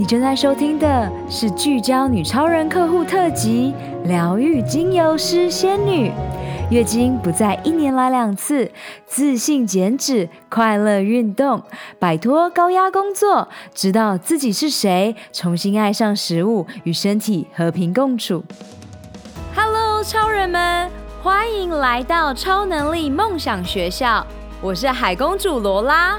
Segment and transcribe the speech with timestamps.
[0.00, 6.10] 你正在收听的是聚焦女超人客户特辑，疗愈精油师仙女，
[6.70, 8.72] 月经不再一年来两次，
[9.04, 11.62] 自信减脂，快乐运动，
[11.98, 18.42] 摆脱高压工作，知道自己是谁，重新爱上食物，与身体和平共处。
[19.54, 20.90] Hello，超人们，
[21.22, 24.26] 欢迎来到超能力梦想学校，
[24.62, 26.18] 我是海公主罗拉。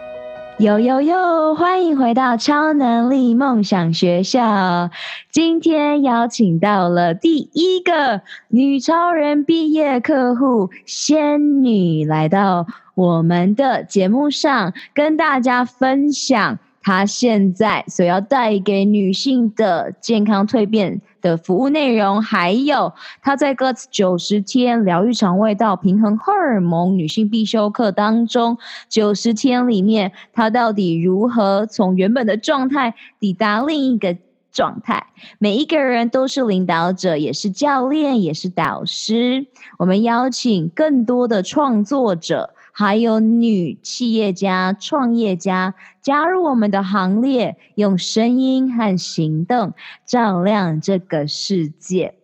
[0.61, 1.55] 呦呦呦！
[1.55, 4.91] 欢迎回到超能力梦想学校。
[5.31, 28.57] 今天邀请到了第一个女超人毕业客户仙女来到我们的节目上，跟大家分享她现在所要带给女性的健康蜕变的服务内容，还有她在 g u t 九十天疗愈肠胃道、平衡荷尔蒙女性必修课当中，
[28.89, 34.17] 九十天里面她到底如何从原本的状态抵达另一个
[34.51, 35.05] 状态？
[35.37, 39.45] 每一个人都是领导者，也是教练，也是导师。
[39.77, 42.53] 我们邀请更多的创作者。
[42.73, 49.73] 还有女企业家、创业家加入我们的行列，用声音和行动
[50.05, 52.15] 照亮这个世界。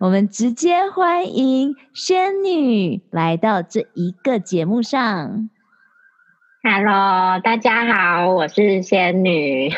[0.00, 5.50] 我们直接欢迎仙女来到这一个节目上。
[6.62, 9.70] Hello，大家好，我是仙女。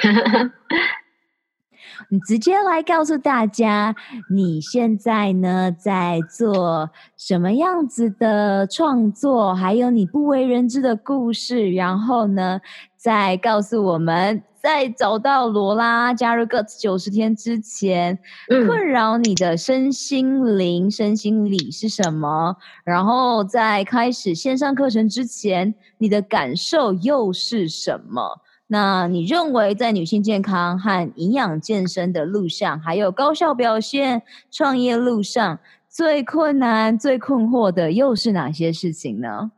[2.15, 3.93] 你直接来告诉大家，
[4.31, 12.61] 你现在呢在做什么样子的创作，还有你不为人知的故事，然后呢，
[12.97, 18.17] 再告诉我们，在找到罗拉加入 Guts 九十天之前，
[18.47, 22.55] 困扰你的身心灵、嗯、身心理是什么？
[22.85, 28.41] 然后在开始线上课程之前，你的感受又是什么？
[28.75, 39.53] 那你认为在女性健康和营养健身的路上，还有高效表现创业路上，最困难、最困惑的又是哪些事情呢？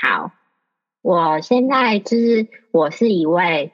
[0.00, 0.30] 好，
[1.02, 3.72] 我现在就是我是一位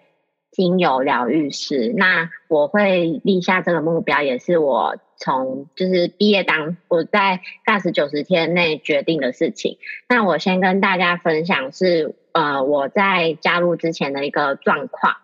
[0.51, 9.79] 精油疗愈师，那我会立下这个目标，也是我从就是毕业当我在 Guts 九十天内决定的事情。
[10.09, 12.17] 那我先跟大家分享是。
[12.35, 15.17] 呃，我在加入之前的一个状况，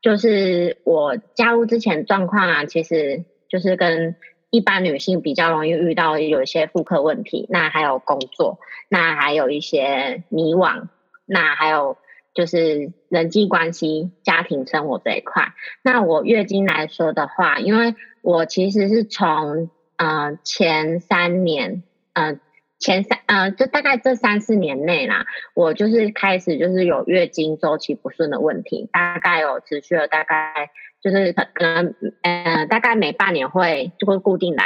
[0.00, 4.16] 就是我加入之前状况啊，其实就是跟
[4.48, 10.88] 一般女性比较容易遇到有一些妇科问题，那还有工作，那还有一些迷惘，
[11.26, 11.98] 那还有
[12.32, 15.52] 就是人际关系、家庭生活这一块。
[15.82, 17.94] 那我月经来说的话，因为
[18.24, 22.40] 我其实是从呃前三年，呃。
[22.80, 25.24] 前三呃，就大概这三四年内啦，
[25.54, 30.70] 我就是开始就是有月经周期不顺的问题，大概有持续了大概
[31.00, 34.64] 就是可能呃大概每半年会就会固定来，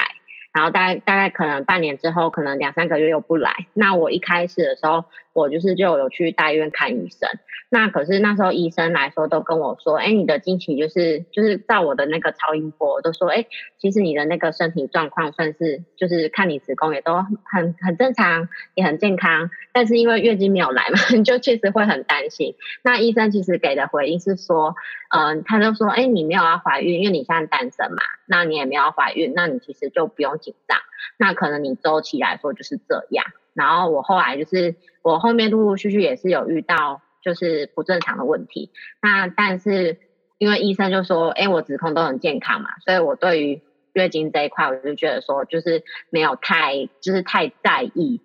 [0.53, 3.67] 然后大概大概可能半年之后可能两三个月又不来。
[3.73, 5.05] 那我一开始的时候，
[5.39, 7.29] 我就是就有去大医院看医生。
[7.71, 13.45] 那可是那时候医生来说都跟我说，哎，你的经期就是就是照我的那个超音波都说，哎，
[13.79, 22.55] 其实你的那个身体状况算是就是看你子宫也都很很正常，也很健康，但是因为月经没有来嘛， 你就确实会很担心。
[22.83, 24.75] 那医生其实给的回应是说，
[25.11, 30.79] 嗯、他就说，哎，你没有要怀孕，因为你现在单身嘛，那你也没有要怀孕，那你其实就不用紧张，
[31.17, 33.25] 那可能你周期来说就是这样。
[33.55, 37.03] 然后我后来就是我后面陆陆续续也是有遇到。
[37.21, 38.71] 就是不正常的问题，
[39.03, 39.99] 那但是
[40.39, 43.61] 因为医生就说，哎，我子宫都很健康嘛，所以我对于
[43.93, 48.23] 月经这一块，我就觉得说，就是没有太，就是太在意。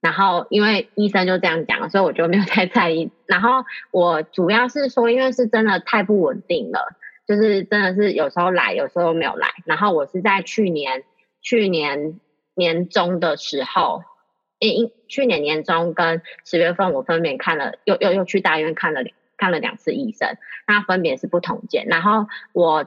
[0.00, 3.10] 然后因为医生就这样讲，所以我就没有太在意。
[3.26, 6.96] 然后我主要是说，因为是真的太不稳定了，
[7.26, 9.48] 就是真的是有时候来，有时候没有来。
[9.64, 11.02] 然后我是在去年
[11.46, 12.18] 去年
[12.54, 14.02] 年中的时候。
[14.58, 19.02] 因去年年中跟十月份，我分别看了，又又又去大医院看了
[19.36, 21.84] 看了两次医生，那分别是不同间。
[21.88, 22.86] 然后我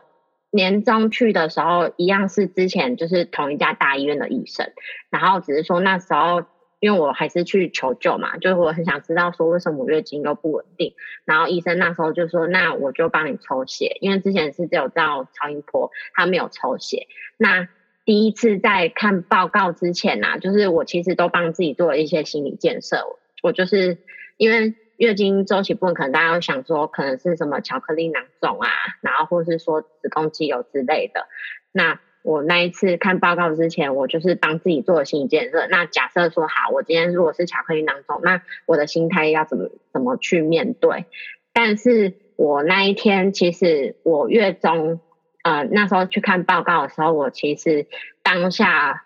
[0.50, 4.74] 年中去的时候，一样是之前就是同一家大医院的医生，
[5.12, 6.44] 然后只是说那时候
[6.80, 17.06] 因为我还是去求救嘛，就是我很想知道说为什么月经又不稳定，然后医生那时候就说，那我就帮你抽血，因为之前是只有照超音波，他没有抽血，
[17.38, 17.70] 那。
[18.10, 23.06] 第一次在看报告之前啊，就是我其实都帮自己做了一些心理建设。
[23.44, 24.00] 我就是
[24.36, 28.68] 因为月经周期部分，可能大家会想说，可能是什么巧克力囊肿啊，
[29.02, 31.28] 然后或是说子宫肌瘤之类的。
[31.72, 35.68] 那我那一次看报告之前，我就是帮自己做了心理建设。
[35.68, 41.06] 那假设说好，我今天如果是巧克力囊肿，那我的心态要怎么怎么去面对？
[41.54, 45.00] 但是我那一天其实我月中
[45.44, 47.88] 呃那时候去看报告的时候，我其实
[48.24, 49.04] 当下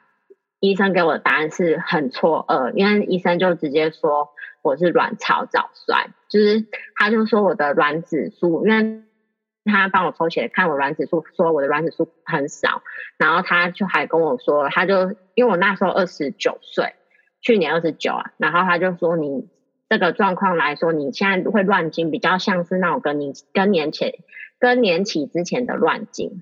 [0.60, 4.30] 医生给我的答案是很错愕，因为医生就直接说
[4.62, 6.66] 我是卵巢早衰，就是
[6.96, 9.04] 他就说我的卵子数，因为。
[9.66, 12.82] 他帮我抽血看我卵子数，说我的卵子数很少，
[13.18, 16.96] 然后他就还跟我说，他就因为我那时候二十九岁，
[17.40, 19.48] 去年二十九啊，然后他就说你
[19.88, 24.16] 这个状况来说，你现在会乱经，比较像是那种跟你更年前
[24.64, 26.42] 更年期之前的乱经，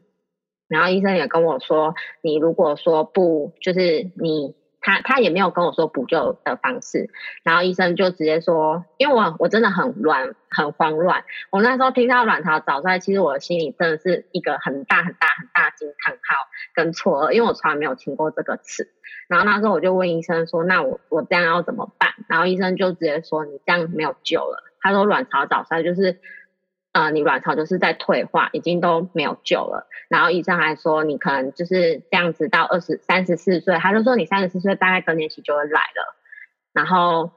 [0.68, 4.54] 然后医生也跟我说，你如果说不，就是你。
[4.84, 7.12] 他他也没有跟我说补救的方式，
[7.44, 16.36] 然后医生就直接说，因为我我真的很乱很慌乱，我那时候听到卵巢早衰，其实我的心里真的是一个很大很大很大惊叹号
[16.74, 18.90] 跟错愕，因为我从来没有听过这个词。
[19.28, 22.10] 然后那时候我就问医生说，那我我这样要怎么办？
[22.28, 24.64] 然后医生就直接说，你这样没有救了。
[24.82, 26.20] 他说卵巢早衰就是。
[26.94, 29.88] 呃，你卵巢就是在退化，已经都没有救了。
[30.10, 36.16] 然后医生还说，你可能就是这样子到二十三十四岁，他就说你三十四岁大概更年期就会来了。
[36.74, 37.32] 然后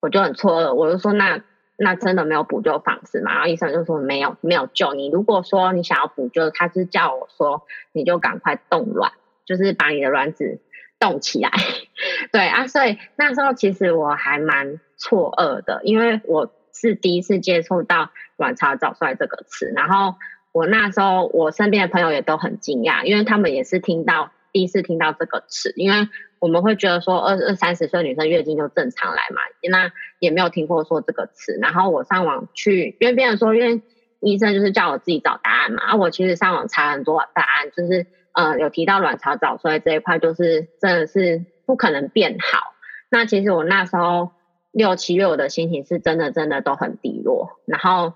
[0.00, 1.42] 我就很错愕，我就说那
[1.78, 3.32] 那真的没有补救方式吗？
[3.32, 5.10] 然后医生就说没有没有救你。
[5.10, 9.12] 如果说你想要补救，他是叫我说你就赶快冻卵，
[9.46, 10.60] 就是把你的卵子
[10.98, 11.50] 冻起来。
[12.32, 16.52] 对啊，所以那时候其实我还蛮错愕的，因为我。
[16.74, 20.16] 是第一次接触到卵巢早衰这个词，然后
[20.52, 26.08] 我那时候我身边的朋友也都很惊讶，因为他们也是听到第一次听到这个词，因为
[26.40, 29.40] 我们会觉得说二二三十岁女生月经就正常来嘛，
[29.70, 31.56] 那也没有听过说这个词。
[31.62, 33.82] 然后我上网去，因为别人说，因为
[34.20, 42.74] 医生就是叫我自己找答案嘛，啊，我其实上网查很多答案，就是呃有提到卵巢早衰这一块，就是真的是不可能变好。
[43.10, 44.32] 那其实我那时候。
[44.74, 48.14] 六七月我的心情是真的真的都很低落，然后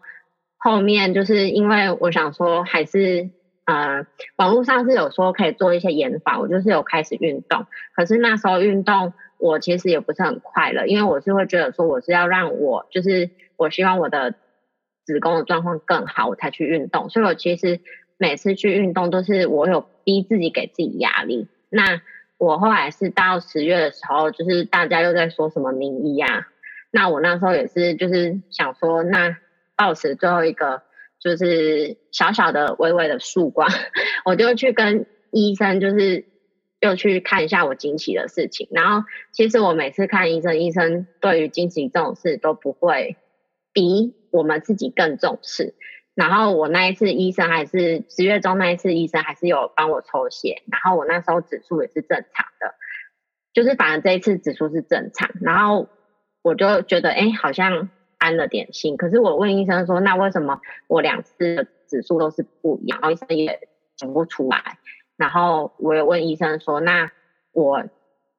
[0.56, 3.31] 后面就是因为我想说还是
[3.64, 4.06] 呃
[4.37, 14.34] 网络上是有说可以做一些研访，我就是有开始运动，可是那时候运动我其实也不是很快乐，因为我是会觉得说我是要让我就是我希望我的
[15.06, 17.78] 子宫的状况更好，我才去运动，所以我其实
[18.16, 22.02] 每次去运动都是我有逼自己给自己压力，那。
[22.38, 26.46] 我后来是到十月的时候，就是大家又在说什么名医啊，
[26.90, 29.37] 那我那时候也是就是想说，那
[29.76, 30.82] 抱持最后一个
[31.19, 33.69] 就是小小的微微的曙光，
[34.25, 36.26] 我就去跟医生就是
[36.81, 38.69] 又去看一下我经期的事情。
[38.70, 43.17] 然后其实我每次看医生，医生对于经期这种事都不会
[43.73, 45.75] 比我们自己更重视。
[46.19, 52.75] 然后我那一次医生还是十月中那一次医生还是有帮我抽血，然后我那时候指数也是正常的，
[53.53, 55.88] 就是反正这一次指数是正常，然后
[56.43, 57.88] 我就觉得哎好像
[58.19, 58.97] 安了点心。
[58.97, 62.99] 可是我问医生说，那为什么我两次的指数都是不一样？
[63.00, 64.79] 然后医生也讲不出来。
[65.17, 67.12] 然后我也问医生说，那
[67.53, 67.85] 我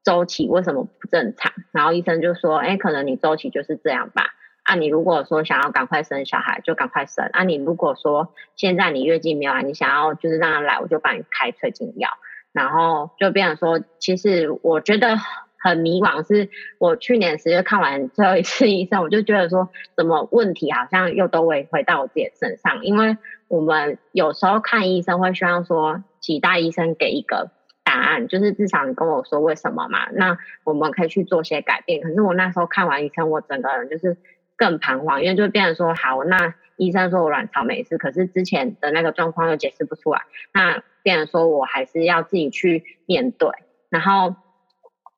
[0.04, 1.54] 周期为什么不正常？
[1.72, 4.34] 然后医生就说，哎可能你周期就是这样吧。
[4.70, 7.28] 啊，你如果说想要赶快生小孩，就赶快生。
[7.34, 12.08] 啊，你如果说现在你月经没有来，你想要就是让他来，我就帮你开催经药。
[12.52, 15.18] 然后就变成说，其实我觉得
[15.58, 16.28] 很迷惘。
[16.28, 22.84] 是我去年十月看完最后一次医生，我就觉得说，什么问题好像又都会回到我自己身上。
[22.84, 27.50] 因为我们有时候看医生会希望说，其他医生给一个
[27.84, 32.02] 答案，就是至少你跟我说为什么嘛，那我们可以去做些改变。
[32.02, 34.16] 可是我那时候看完医生，我整个人就是。
[34.60, 40.24] 更彷徨，因为就变成说，好，那医生说我卵巢没事，可是之前的那个状况又解释不出来，
[40.54, 43.50] 那变成说我还是要自己去面对，
[43.90, 44.36] 然后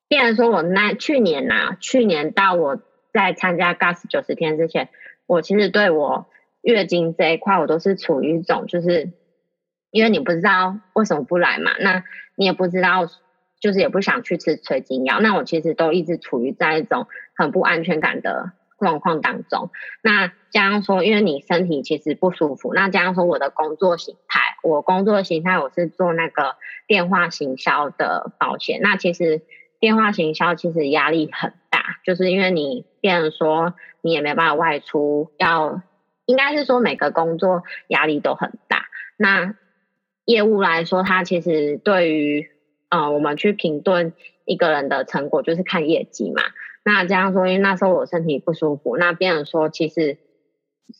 [0.06, 2.80] 变成说我那去年呐、去年到我
[3.12, 4.88] 在参加 GAS 九十天之前，
[5.26, 6.28] 我其实对我
[6.62, 9.10] 月经这一块，我都是处于一种就是，
[9.90, 12.04] 因为你不知道为什么不来嘛，那
[12.36, 13.06] 你也不知道，
[13.60, 18.52] 就是也不想去吃催经药，那我其实都一直处于在一种很不安全感的。
[18.82, 19.70] 状况当中，
[20.02, 26.56] 那加上说，因为你身体其实不舒服，那加上说我的工作形态，我工作形态我是做那个
[26.88, 29.42] 电话行销的保险，那其实
[29.78, 35.80] 电话行销其实压力很大，就是因为你变成说你也没办法外出，要
[36.26, 38.86] 应该是说每个工作压力都很大。
[39.16, 39.54] 那
[40.24, 42.50] 业务来说，它其实对于
[42.90, 44.12] 呃，我们去评断
[44.44, 46.42] 一个人的成果，就是看业绩嘛。
[46.84, 50.18] 那这样说，因为那时候我身体不舒服，那变成说，其实，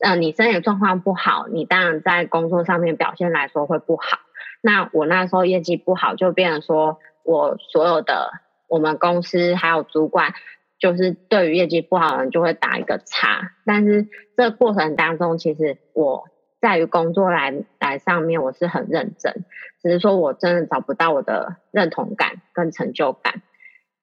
[0.01, 4.19] 呃，你身体状况不好，你当然在工作上面表现来说会不好。
[4.61, 8.31] 那我那时候业绩不好，就变成说我所有的
[8.69, 10.35] 我们公司还有主管，
[10.79, 13.51] 就是对于业绩不好的人就会打一个叉。
[13.67, 16.29] 但是这过程当中，其实我
[16.61, 19.45] 在于工作来来上面，我是很认真，
[19.83, 23.43] 只是说我真的找不到我的认同感跟成就感。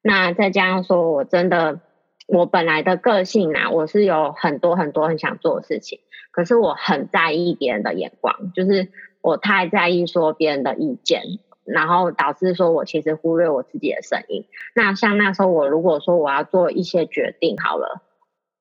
[0.02, 1.82] 那再加上说，我真的，
[2.28, 6.00] 我本来的个性啊，我是有很多很多很想做的事情，
[6.32, 8.88] 可是我很在意别人的眼光，就是
[9.22, 11.24] 我太在意说别人的意见，
[11.66, 14.46] 然后导致说我其实忽略我自己的声音。
[14.74, 18.02] 那像那时候我如果说我要做一些决定好了，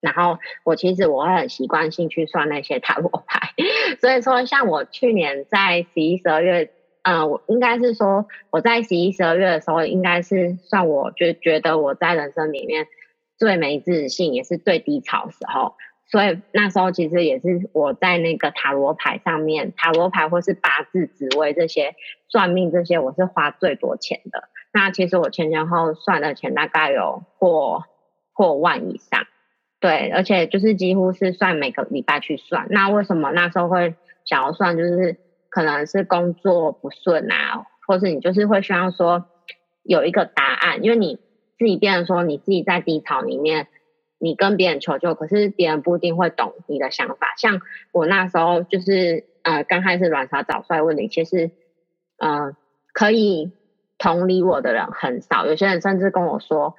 [0.00, 3.52] 然后我其实我会很习惯性去算那些塔罗牌，
[4.00, 6.72] 所以说像我去年在十一、十二月。
[7.08, 12.86] 嗯，我应该是说，我在十一、十二月的时候，应该是算我觉觉得我在人生里面
[13.38, 15.74] 最没自信，也是最低潮的时候。
[16.10, 21.94] 所以那时候其实也是我在那个塔罗牌上面，塔罗牌或是八字、紫微这些
[22.28, 24.42] 算命这些，我是花最多钱的。
[24.70, 27.84] 那其实我前前后后算的钱大概有过
[28.34, 29.24] 过万以上，
[29.80, 32.66] 对，而且就是几乎是算每个礼拜去算。
[32.68, 33.94] 那为什么那时候会
[34.26, 35.16] 想要算，就是？
[35.50, 39.26] 可能是工作不顺啊，或是你就是会希望说
[39.82, 41.16] 有一个答案，因为你
[41.58, 43.68] 自己变成说你自己在低潮里面，
[44.18, 47.34] 你跟别人求救，可是别人不一定会懂你的想法。
[47.36, 47.60] 像
[47.92, 51.50] 我那时候就是呃刚开始卵巢早衰问题，其实
[52.18, 52.52] 呃
[52.92, 53.52] 可以
[53.96, 56.76] 同理我的人很少，有些人甚至跟我说，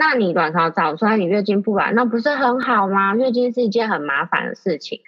[0.00, 3.14] 那你卵巢早衰，你月经不来，那不是很好吗？
[3.14, 5.00] 月经是一件很麻烦的事情。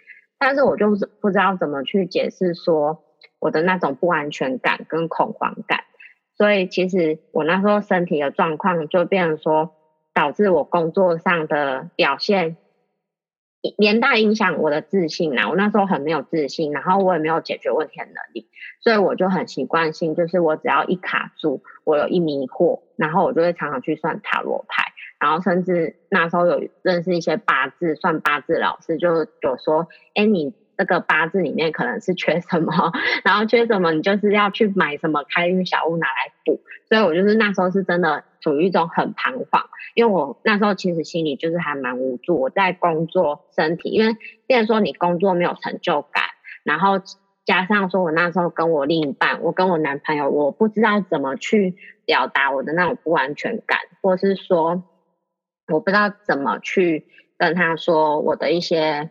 [0.45, 3.05] 但是我就是不知道怎么去解释说
[3.39, 5.85] 我的那种不安全感跟恐慌感，
[6.37, 9.71] 所以其实我那时候身体的状况就变成说，
[10.13, 12.57] 导致我工作上的表现
[13.79, 15.49] 连带影响我的自信啊。
[15.49, 18.49] 我那时候很没有自信，然后我也没有解决问题的能力，
[18.81, 24.82] 所以我就很习惯性，就是我只要一卡住，我有一迷惑，然后我就会常常去算塔罗牌。
[25.23, 29.87] 然后甚至那时候有认识一些八字算八字老师，就有说
[30.17, 32.73] ：“哎，你这个八字里面可能是缺什么，
[33.23, 36.61] 然后缺什么，你就是要去买什么开运小物拿来补。”
[36.91, 39.63] 所以，我就是那时候是真的处于一种很彷徨，
[39.95, 42.41] 因为我那时候其实心里就是还蛮无助。
[42.41, 44.15] 我在工作、身体，因为
[44.49, 46.25] 既然说你工作没有成就感，
[46.65, 47.01] 然后
[47.45, 54.83] 加上说我那时候跟我另一半，我跟我男朋友，我不知道怎么去表达我的那种不安全感，或是说。
[55.73, 57.07] 我不知道怎么去
[57.39, 59.11] 跟他说我的一些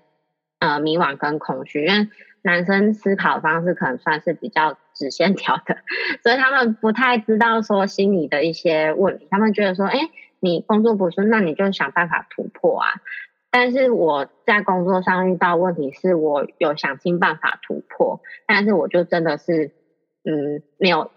[0.60, 2.08] 呃迷惘跟恐惧，因为
[2.44, 5.78] 男生思考方式可能算是比较直线条的，
[6.24, 9.28] 所以他们不太知道说心里的一些问题。
[9.30, 10.00] 他们觉得说，哎，
[10.40, 12.88] 你工作不顺，那你就想办法突破啊。
[13.52, 19.72] 但是我在工作上遇到问题，是我有想尽办法突破，但是我就真的是
[20.24, 21.12] 嗯，没有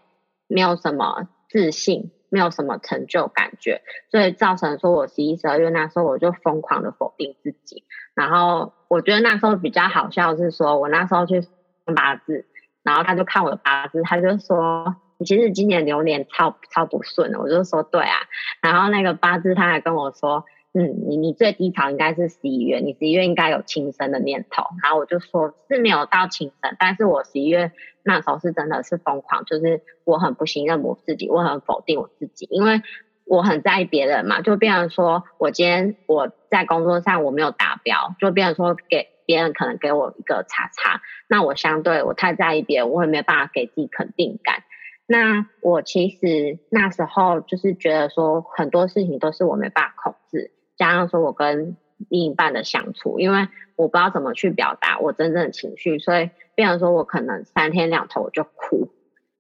[0.48, 2.10] 没有什么自信。
[2.34, 7.84] 没有什么成就感觉，所以造成说我十一、十二月那时候我就疯狂的否定自己。
[8.12, 12.44] 然后我觉得那时候比较好笑是说，我那时候去算八字，
[12.82, 17.38] 然后他就看我的八字，他就说你其实今年流年超超不顺的。
[17.38, 18.16] 我就说对啊，
[18.60, 20.44] 然后那个八字他还跟我说。
[20.76, 24.64] 嗯，你你最低潮应该是十一月，你十一月应该有轻生的念头。
[24.82, 27.70] 然后我就说是没有到轻生，但是我十一月
[28.02, 32.82] 那时候是真的是疯狂，就是我很不信任我自己，我很否定我自己，因为
[33.24, 44.64] 我很在意别人嘛，就变成说我今天我在工作上我没有达标，就变成说给别人可能给我一个叉叉，那我相对我太在意别人，我也没有办法给自己肯定感。
[45.06, 50.50] 那我其实那时候就是觉得说很多事情都是我没办法控制。
[50.76, 51.76] 加上说，我跟
[52.08, 58.88] 另一半的相处，因为我不知道怎么去表达我真正的情绪，所以变成说我可能三天两头就哭，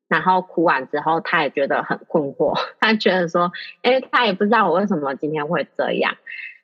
[0.08, 6.16] 然后哭完之后，他也觉得很困惑， 他觉得说，因为，他也不知道我为什么今天会这样，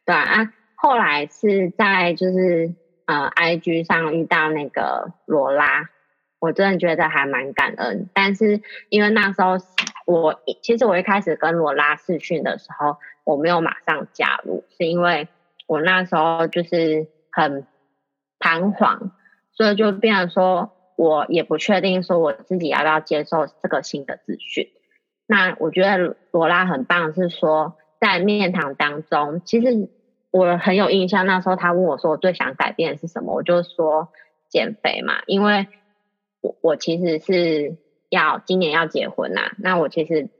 [0.06, 2.74] 对啊，后来是在就是
[3.06, 5.88] 呃，IG 上遇到那个罗拉，
[6.38, 9.58] 我真的觉得还蛮感恩，但是因为那时候
[10.06, 12.96] 我其实我一开始跟罗拉试训的时候。
[13.24, 15.28] 我没有马上加入，是因为
[15.66, 17.66] 我那时候就是很
[18.38, 19.12] 彷徨，
[19.52, 24.68] 所以就变成说我也不确定说我自己要不要接受这个新的资讯。
[25.26, 29.88] 那我觉得罗拉很棒，是说在面谈当中，其实
[30.30, 31.26] 我很有印象。
[31.26, 34.08] 那时候他问我说我最想改变的是什么，我就说
[34.48, 35.68] 减肥嘛，因为
[36.40, 37.76] 我我其实是
[38.08, 40.30] 要今年要结婚啦、那我其实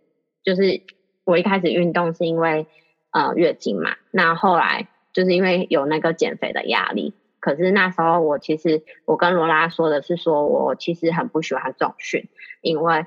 [0.43, 0.83] 就是
[1.31, 2.67] 我一开始运动是因为
[3.13, 12.29] 呃月经嘛，那后来就是因为有那个减肥的压力，可是那时候我其实我跟罗拉说的是说我其实很不喜欢重训，
[12.63, 13.07] 因为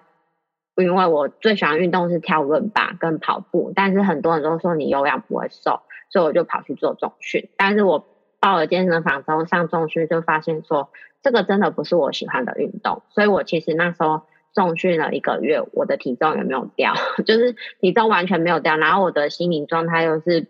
[0.77, 8.07] 因为我最喜欢运动是跳伦巴跟跑步，但是很多人都说你有氧不会瘦，所以我就跑去做重训，但是我
[8.39, 14.21] 报了健身房之后上重训就发现说这个真的不是我喜欢的运动，所以我其实那时候。
[14.53, 16.93] 重训了一个月，我的体重也没有掉，
[17.25, 18.77] 就是体重完全没有掉。
[18.77, 20.47] 然后我的心理状态又是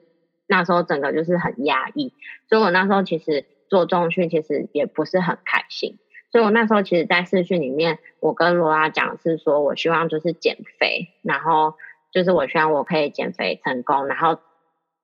[0.48, 2.14] 那时候整个就是很压抑，
[2.50, 5.98] 所以我那时候其实做重训其实也不是很开心。
[6.32, 11.76] 所以我那时候其实，在试训里面，我跟罗拉讲是说，我希望就是减肥，然后
[12.12, 14.40] 就是我希望我可以减肥成功，然后。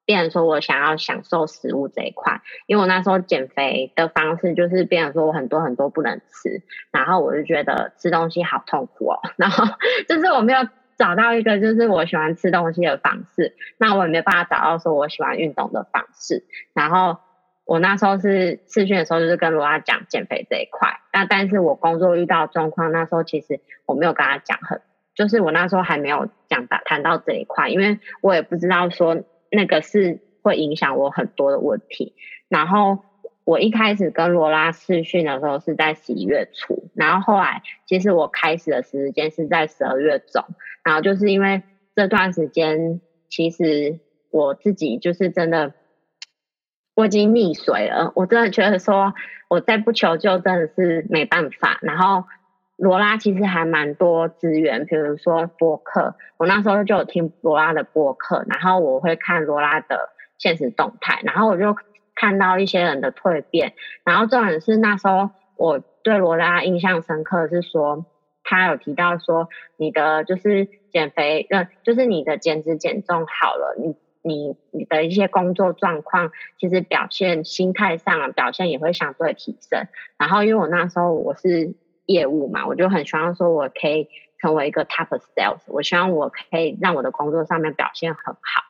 [0.09, 9.63] 变成说我想要享受食物这一块，因为我那时候减肥的方式就是变成说我很多很多不能吃，然后我就觉得吃东西好痛苦哦， 然后
[10.07, 17.19] 就是我没有找到一个就是我喜欢吃东西的方式，那我也没办法找到说我喜欢运动的方式，然后
[17.65, 24.81] 我那时候是试训的时候就是跟罗拉讲减肥这一块，那但是我工作遇到状况，那时候其实我没有跟他讲很，
[25.13, 29.23] 就是我那时候还没有讲到谈到这一块，因为我也不知道说。
[29.51, 32.13] 那个是会影响我很多的问题。
[32.48, 33.00] 然后
[33.44, 40.44] 我一开始跟罗拉试训的时候是在十一月初，然后后来其实我开始的时间是在十二月中。
[40.84, 41.63] 然后就是因为
[41.96, 44.00] 这段时间，其实
[44.32, 45.74] 我自己就是真的
[46.96, 48.13] 我已经溺水了。
[48.15, 49.13] 我真的觉得说
[49.50, 51.79] 我再不求救真的是没办法。
[51.82, 52.24] 然后。
[52.81, 61.75] 罗拉其实还蛮多资源，比如说播客，我那时候就有听罗拉的播客，然后我会看罗拉的现实动态，然后我就
[62.15, 63.74] 看到一些人的蜕变，
[64.05, 68.05] 然后重点是那时候我对罗拉印象深刻是说，
[68.45, 79.87] 他有提到说你的就是减肥，呃，就是你的减脂减重好了，你你你的一些工作状况，其实表现心态上的表现也会相对提升，
[80.18, 81.75] 然后因为我那时候我是。
[82.09, 84.09] 业务嘛，我就很希望说，我可以
[84.41, 85.59] 成为一个 top sales。
[85.67, 88.63] 我希望我可以让我的工作上面表现很好，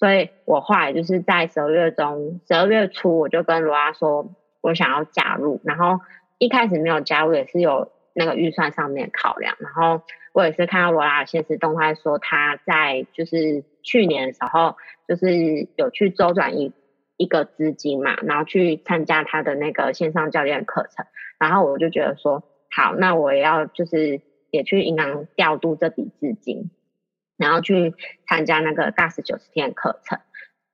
[0.00, 5.60] 所以我后来就是在十二月中、十二月初，我就跟罗拉说，我想要加入。
[5.62, 6.00] 然后
[6.38, 9.54] 一开始没有加入，也是有那个预算上面考量。
[9.60, 16.72] 然后我也是看到罗拉的现实动态说，他在就是去年的时候，就是有去周转一
[17.16, 21.06] 一个资金嘛，然后去参加他的那个线上教练课程。
[21.38, 22.42] 然后我就觉得说。
[22.74, 26.70] 好，那我也要就是也去银行调度这笔资金，
[27.36, 27.94] 然后去
[28.26, 30.20] 参加那个 GAS 九十天课程。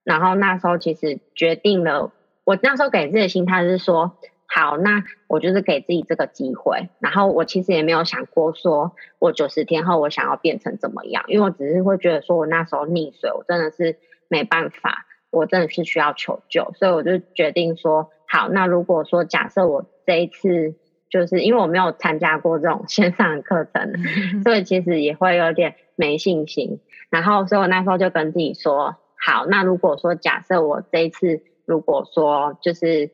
[0.04, 2.12] 然后那时候其实决定了，
[2.44, 6.88] 我那时候给自己的心态是说，好，那我就是给自己这个机会。
[7.00, 20.76] 然后我其实也没有想过说我九十天后我想要变成怎么样，因为我只是会觉得说我那时候溺水，我真的是没办法，我真的是需要求救，所以我就决定说，好，那如果说假设我这一次。
[21.10, 23.92] 就是因为我没有参加过这种 线上的课程，
[24.44, 26.80] 所以其实也会有点没信心。
[27.10, 33.10] 然后，所以我那时候就跟自己说：好，那如果说假设我这一次，如果说就是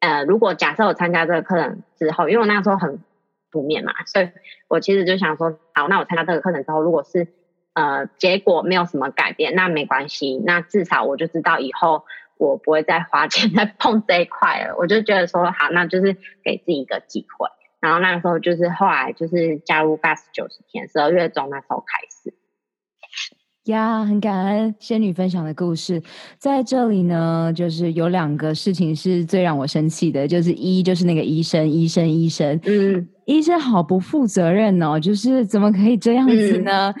[0.00, 3.00] 呃，如果假设我参加这个课程之后，因为我那时候很
[3.50, 4.30] 负面嘛，所以
[4.68, 7.28] 我其实就想说：好，那我参加这个课程之后，如果是
[7.74, 12.04] 呃结果没有什么改变，那没关系，那至少我就知道以后。
[12.38, 17.48] 我不会再花钱再碰这一块了，我就觉得说好，那就是给自己一个机会。
[17.80, 22.34] 然后那时候就是后来就是加入 GAS 九十天，十二月中那时候开始。
[23.64, 26.02] 呀，很感恩仙女分享的故事，
[26.38, 33.08] 在这里呢，就是有两个事情是最让我生气的，就是一就是那个医生，医生，医生，嗯。
[33.26, 36.90] 医生好不负责任哦，就是怎么可以这样子呢？
[36.90, 36.94] 嗯、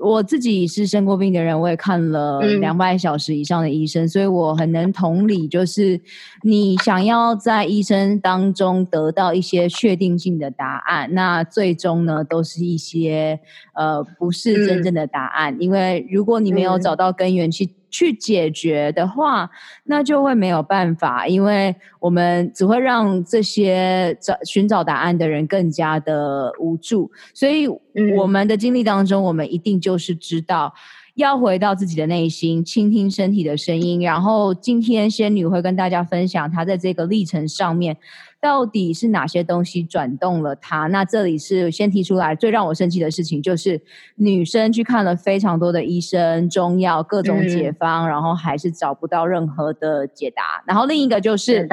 [0.00, 6.00] 我自己是生过病的人，我也看了两百小时以上的医生，嗯、所以我很能同理，就是
[6.42, 13.38] 你想要在医生当中得到一些确定性的答案，那最终呢，都是一些
[13.74, 17.70] 呃不是真正的答案，嗯、因为如果你没有找到根源去。
[17.96, 19.48] 去解决的话，
[19.84, 27.10] 那就会没有办法，因为我们只会让这些找寻找答案的人更加的无助。
[27.32, 27.66] 所以，
[28.14, 30.74] 我们的经历当中，我们一定就是知道
[31.14, 34.02] 要回到自己的内心，倾听身体的声音。
[34.02, 37.96] 然后，今天仙女会跟大家分享她在这个历程上面。
[38.40, 40.86] 到底是哪些东西转动了他？
[40.88, 43.80] 那这里是先提出来最让我生气的事情，就是
[44.16, 50.62] 女生去看了非常多的医生、中药、各种解方，嗯、然后还是找不到任何的解答。
[50.66, 51.68] 然后另一个就是，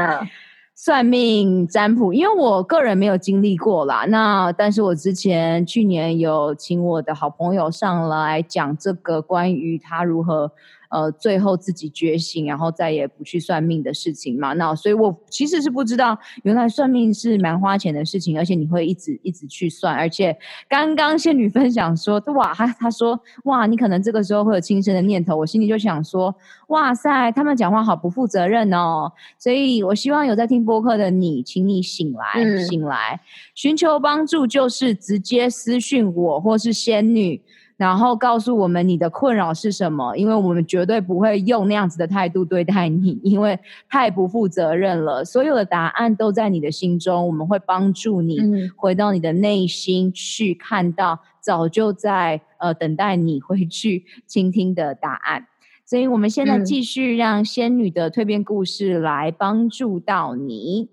[0.75, 4.05] 算命占卜，因为我个人没有经历过啦。
[4.07, 10.51] 那但是我之前去年有请我的好朋友上来讲这个关于他如何。
[10.93, 14.53] 呃，最后自己觉醒，然后再也不去算命的事情嘛。
[14.53, 19.91] 那所以我其实是不知道，原来算命是蛮花钱的事情，而且你会一直一直去算。
[19.95, 20.37] 而且
[20.69, 25.35] 刚刚仙女分享说，哇，她她说，哇，你可能这个时候会有轻生的念头。
[25.35, 26.35] 我心里就想说，
[26.67, 29.11] 哇塞，他们讲话好不负责任哦。
[29.39, 33.19] 所以我希望有在听播客的你，请你醒来，嗯、醒来，
[33.55, 37.41] 寻求帮助就是直接私讯我或是仙女。
[37.75, 43.59] 然后告诉我们你的困扰是什么，因为我们绝对不会用那样子的态度对待你，因为
[43.89, 45.25] 太不负责任了。
[45.25, 48.39] 所有的答案都在你的心中，我们会帮助你
[48.75, 55.47] 回到你的内心去看到早就在呃等待你回去倾听的答案。
[55.85, 60.89] 所以我们现在继续让仙女的蜕变故事来帮助到你。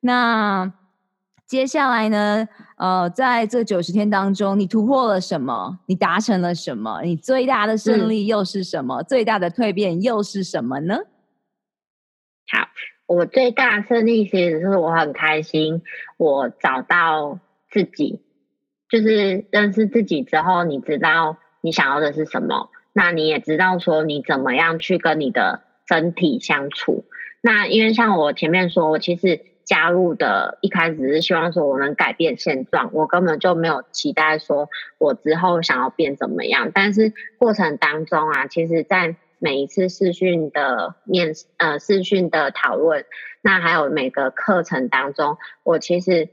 [0.00, 0.72] 那。
[1.46, 2.48] 接下来呢？
[2.76, 5.78] 呃，在这九十天当中，你突破了什么？
[5.86, 7.02] 你达成了什么？
[7.02, 9.02] 你最大的胜利又是什么？
[9.02, 11.00] 嗯、最大的蜕变又是什么呢？
[12.50, 12.68] 好，
[13.06, 15.82] 我最大的胜利其实是我很开心，
[16.16, 17.38] 我找到
[17.70, 18.22] 自己，
[18.88, 27.04] 就是认识自己之后，你知道你想要的是什么，那你也知道说你怎么样去跟你的身体相处。
[27.42, 29.53] 那因为像我前面说，我其实。
[29.64, 36.70] 加入的一开始是希望说我能改变现状，我根本就没有期待说我之后想要变怎么样。
[36.74, 43.06] 但是过程当中啊，其实，在每一次试训的面呃试训的讨论，
[43.40, 46.28] 那还有每个课程当中，我其实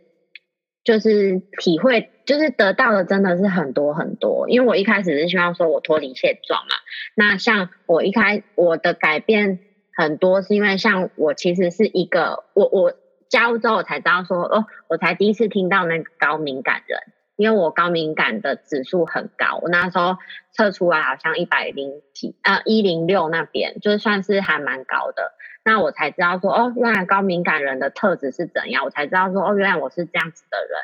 [0.84, 4.50] 就是体会，就是得到的真的是很多很多。
[4.50, 6.76] 因为我一开始是希望说我脱离现状嘛，
[7.16, 9.60] 那像我一开我的改变
[9.96, 12.94] 很多，是因为像我其实是一个我我。
[13.32, 17.00] 加入之后，我才知道说，哦，我才第一次听到那个高敏感人，
[17.38, 20.18] 因为我高敏感的指数很高，我那时候
[20.52, 25.32] 测出来好像一百零几，呃，一零六那边，就算是还蛮高的。
[25.64, 30.78] 那我才知道说，哦，原来高敏感人的特质是怎样，我才知道说，哦，原来我是这样子的人。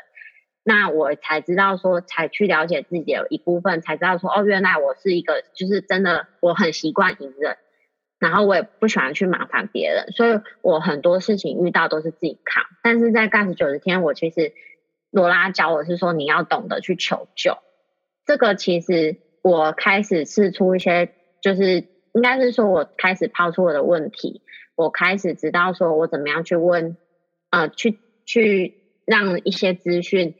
[0.64, 7.56] 那我才知道说，才去了解自己的一部分，才知道说，哦，原来我是一个，就是真的，我很习惯隐忍。
[8.18, 12.64] 然后我也不喜欢去麻烦别人，所以我很多事情遇到都是自己扛。
[12.82, 14.52] 但是在 GAS 九十天，我其实
[15.12, 17.58] 罗拉教我是说，你要懂得去求救。
[18.26, 24.42] 这个其实我开始试出一些，就是应该是说我开始抛出我的问题，
[24.74, 26.96] 我开始知道说我怎么样去问，
[27.50, 28.74] 呃，去去
[29.06, 30.34] 让一些资讯，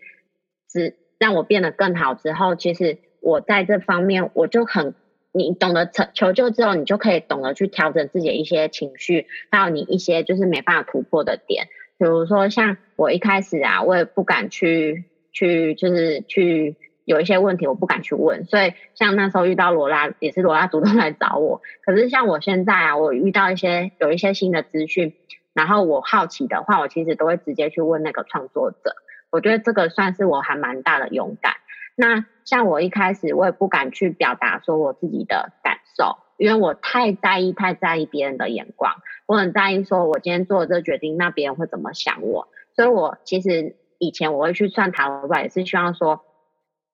[0.68, 4.96] 只让我变得更好之后，其实我在这方面我就很。
[5.38, 11.68] 你懂得求求救之后，你就可以懂得去调整自己的一些情绪，还有你一些就是没办法突破的点。
[11.96, 18.44] 比如说，像我一开始啊，我也不敢去去，就是去有一些问题，我不敢去问。
[18.44, 21.62] 所以，像那时候遇到罗拉，也是罗拉主动来找我。
[21.84, 25.14] 可是，像我现在啊，我遇到一些有一些新的资讯，
[25.54, 28.94] 然后我好奇的话，我其实都会直接去问那个创作者。
[29.30, 31.54] 我觉得这个算是我还蛮大的勇敢。
[32.00, 38.94] 那像我一开始，我也不敢去表达说我自己的感受，因为我太在意、太在意别人的眼光。
[39.26, 42.46] 我很在意说，我今天做的这个决定，那别人会怎么想我。
[42.76, 46.22] 所以我其实以前我会去算塔罗牌，也是希望说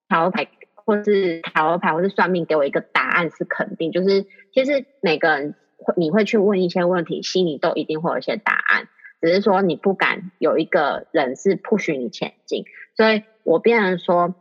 [0.09, 3.91] 塔罗牌或是塔罗牌或是算命给我一个答案是肯定。
[3.91, 8.87] 就是其实每个人会你会去问一些问题，心里都一定会有一些答案，
[9.21, 12.65] 只是说你不敢有一个人是不许你前进。
[12.97, 14.33] 所以我变成说。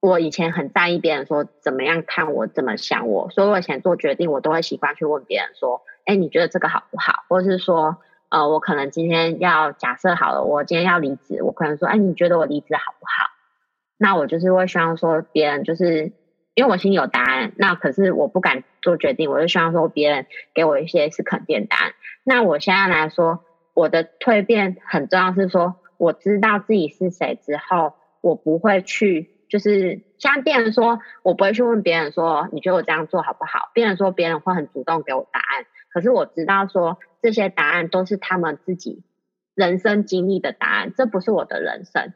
[0.00, 7.96] 我以前很在意别人说怎么样看我，怎么想我，所以我以前做决定，我都会习惯去问别人说：“哎，你觉得这个好不好？”或者是说
[8.28, 13.30] ：“呃，我可能今天要假设好了，我今天要离职，我可能说：‘哎，你觉得我离职好不好？’
[13.98, 16.12] 那我就是会希望说别人就是
[16.54, 21.94] 因为我心里有答案，那可是我不敢做决定，我就希望说别人给我一些是肯定答案。
[22.22, 29.30] 那我现在来说，我的蜕变很重要，是说我知道自己是谁之后，我不会去。
[29.48, 33.70] 就是像别人说，我不会去问别人说，你觉得我这样做好不好？
[33.74, 39.04] 别人说别人会很主动给我答案，可是我知道说这些答案都是他们自己
[39.54, 42.12] 人生经历的答案，这不是我的人生。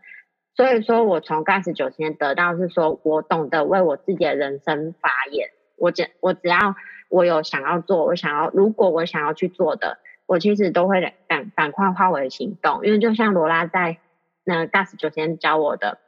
[0.57, 5.51] 所以说我从 GAS 九十天得到是说我懂得为我自己的人生发言。
[5.77, 6.75] 我只我只要
[7.09, 12.85] 我有想要做，我想要如果我想要去做的，我其实都会赶赶快化为行动。
[12.85, 13.99] 因为就像罗拉在
[14.45, 15.99] 那 GAS 九十天教我的。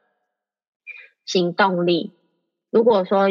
[1.24, 2.12] 行动力。
[2.70, 3.28] 如果说，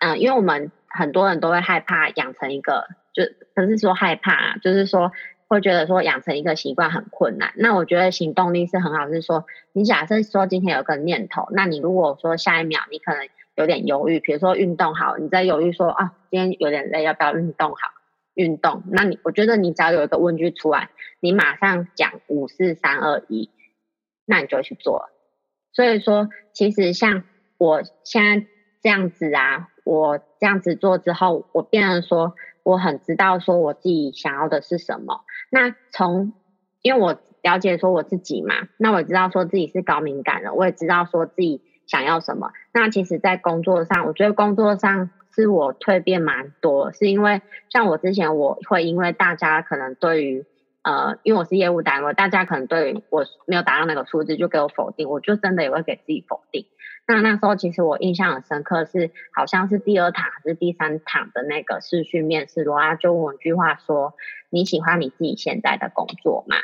[0.00, 3.24] 嗯、因为我们很多人都会害怕养成一个，就
[3.54, 5.12] 不是说害怕，啊就是说
[5.48, 7.52] 会觉得说养成一个习惯很困难。
[7.56, 17.88] 那我觉得行动力是很好，是说你假设说今天有个念头，那你如果说下一秒你可能有点犹豫，比如说运动好，你在犹豫说啊，今天有点累，要不要运动好？
[18.34, 23.50] 运动，那你我觉得你只要有一个问句出来，你马上讲五四三二一，
[24.24, 25.10] 那你就去做。
[25.72, 27.24] 所以说，其实像
[27.60, 28.46] 我现在
[28.82, 35.20] 这样子啊，我这样子做之后，我变成说我很知道说我自己想要的是什么。
[35.50, 36.32] 那从
[36.80, 42.50] 因为我了解说我自己嘛，那我知道说自己是高敏感的，我也知道说自己想要什么。
[42.72, 45.10] 那其实，在工作上，我觉得工作上。
[45.32, 50.44] 是我蜕变蛮多，是因为像我之前我会因为大家可能对于
[50.82, 56.66] 呃，因为我是业务单位，大家可能对于我没有达到那个数字就给我否定，我就真的也会给自己否定。
[57.12, 64.14] 那那时候其实我印象很深刻是，好像是第二堂还是第三堂的那个试训面试，罗拉就问一句话说
[64.48, 66.54] ：“你喜欢你自己现在的工作吗？”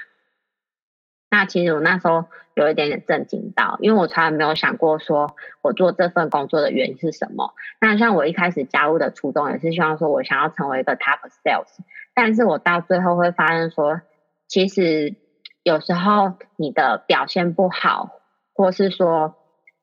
[1.29, 7.53] 那其实我那时候有一点点震惊到，因为我从来没有想过说我做这份工作的原因是什么。
[7.81, 11.67] 那像我一开始加入的初衷也是希望说我想要成为一个 top sales，
[12.15, 14.01] 但是我到最后会发现说，
[14.47, 15.17] 其实
[15.65, 18.21] 有时候你的表现不好，
[18.55, 19.35] 或是说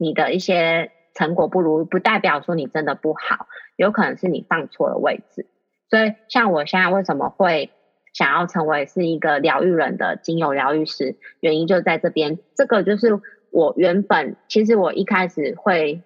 [0.04, 5.48] 你的一些成果不如，不代表说你真的不好，有可能是你放错了位置。
[5.89, 7.72] 所以像我现在为什么会
[8.13, 12.39] 想要成为是一个疗愈人的精油疗愈师，原因就在这边。
[12.56, 13.20] 这个就是
[13.52, 16.02] 我原本其实我一开始会，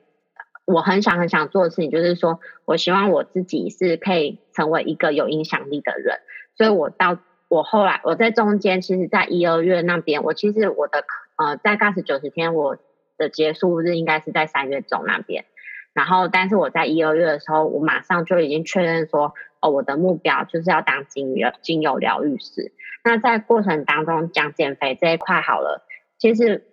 [0.66, 6.20] 我很想很想做的事情，就是说我希望我自己是可以成为一个有影响力的人。
[6.58, 11.06] 所以我到我后来我在中间，其实在一二月那边，我其实我的
[11.38, 12.78] 呃在 GAS 九十天，我
[13.18, 15.46] 的结束日应该是在三月中那边。
[15.94, 22.72] 然后，但是我在一二月的时候，我马上就已经确认说，哦，我的目标就是要当精油精油疗愈师。
[23.04, 25.88] 那在过程当中讲减肥这一块好了，
[26.20, 26.66] 其实，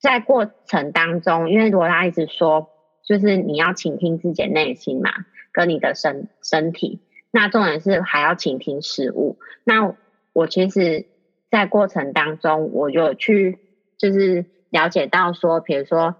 [0.00, 2.70] 在过程当中，因为罗拉一直说，
[3.04, 5.10] 就是你要倾听自己的内心嘛，
[5.52, 7.00] 跟你的身身体。
[7.30, 9.38] 那重点是还要倾听食物。
[9.64, 9.94] 那
[10.32, 11.04] 我其实，
[11.50, 13.58] 在过程当中，我就去
[13.98, 16.16] 就是了解到说，比如说，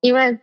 [0.00, 0.38] 因为。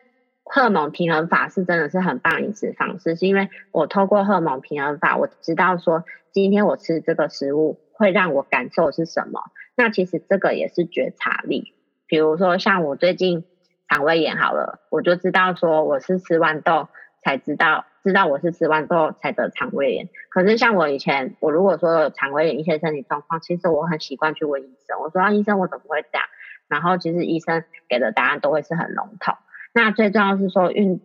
[0.45, 6.03] 荷尔蒙平衡法是真的是很棒饮食方式，是因为我透过荷尔蒙平衡法，我知道说
[6.33, 9.39] 今天我吃这个食物会让我感受是什么。
[9.77, 11.73] 那其实这个也是觉察力。
[12.07, 13.45] 比如说像我最近
[13.87, 16.89] 肠胃炎好了，我就知道说我是吃豌豆
[17.23, 20.09] 才知道，知道我是吃豌豆才得肠胃炎。
[20.29, 26.27] 可是像我以前，我如果说有肠胃炎一些身体状况，其实我很习惯去问医生，我说啊医生我怎么会这样？
[26.73, 29.35] 然后其实医生给的答案都会是很笼统。
[29.73, 31.01] 那最重要是说运，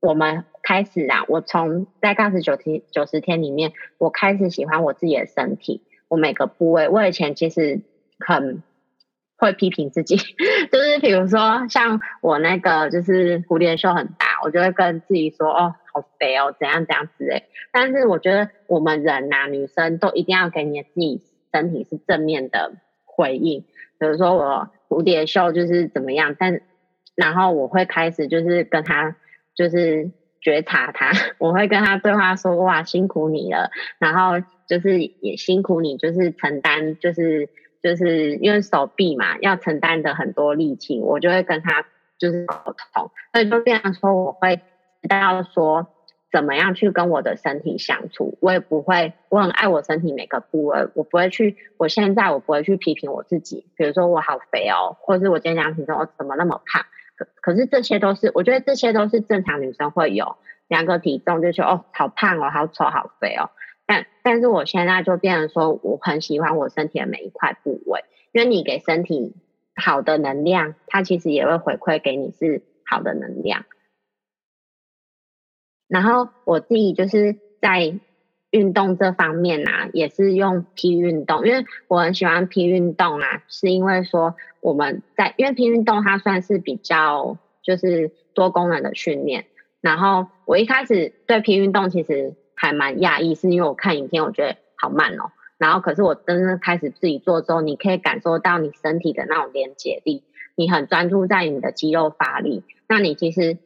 [0.00, 7.82] 我们开始啊，我从在杠十九天九十天里面，我开始喜欢我自己的身体，我每个部位，我以前其实
[8.18, 8.64] 很
[9.36, 10.16] 会批评自己，
[10.72, 17.44] 就是比如说像我那个就是蝴蝶袖很大，我就会跟自己说哦，好肥哦，怎样怎样之类。
[17.70, 23.64] 但是我觉得我们人呐、啊，女生都一定要给你自己身体是正面的回应，
[24.02, 26.60] 比如说我蝴蝶袖就是怎么样，但。
[27.14, 29.14] 然后我会开始就是跟他
[29.54, 30.10] 就是
[30.40, 37.50] 觉察他， 我会跟他对话说，哇，辛苦你了，然后就是也辛苦你就是承担就是
[37.82, 41.84] 就是因为手臂嘛要承担的很多力气，我就会跟他
[42.18, 45.86] 就是沟通，所以就这样说我会知道说
[46.32, 56.86] 怎么样去跟我的身体相处，我也不会我很爱我身体每个部位，我不会去我现在我不会去批评我自己，比如说我好肥哦，或是我今天量体重我怎么那么胖。
[57.14, 60.36] 可可是这些都是，我觉得这些都是正常女生会有
[60.68, 63.50] 两个体重，就说哦，好胖哦，好丑，好肥哦。
[63.84, 69.34] 但但是我现在就变成说，我很喜欢我身体的每一块部位，因为你给身体
[69.76, 73.66] 好的能量，它其实也会回馈给你是好的能量。
[75.92, 78.00] 然后我自己就是在。
[78.52, 89.46] 运动这方面啊，也是用 P 运动，因为我很喜欢 P 运动啊，是因为说我们在，因为 P 运动它算是比较就是多功能的训练。
[89.80, 95.32] 然后我一开始对 P 运动其实还蛮讶异，是因为我看影片我觉得好慢哦。
[95.56, 100.24] 然后可是我真正开始自己做之后，你可以感受到你身体的那种连接力，
[100.56, 102.64] 你很专注在你的肌肉发力。
[102.86, 103.56] 那你其实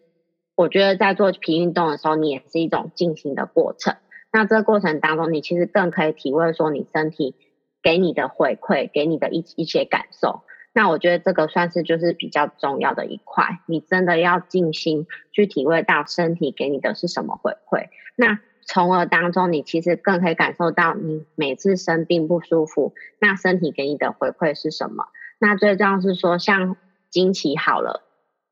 [0.57, 3.95] 我觉得在做皮运动的时候，你也是一种静心的过程。
[4.33, 7.35] 那这个过程当中，你其实更可以体会说你身体
[7.83, 10.43] 给你的回馈，给你的一一些感受。
[10.73, 17.89] 那我觉得这个算是就是比较重要的一块，你真的要静心去体会到身体给你的是什么回馈。
[18.15, 25.07] 那从而当中，你其实更可以感受到你每次生病不舒服，那身体给你的回馈是什么？
[25.39, 26.77] 那最重要是说，像
[27.09, 28.03] 经期好了，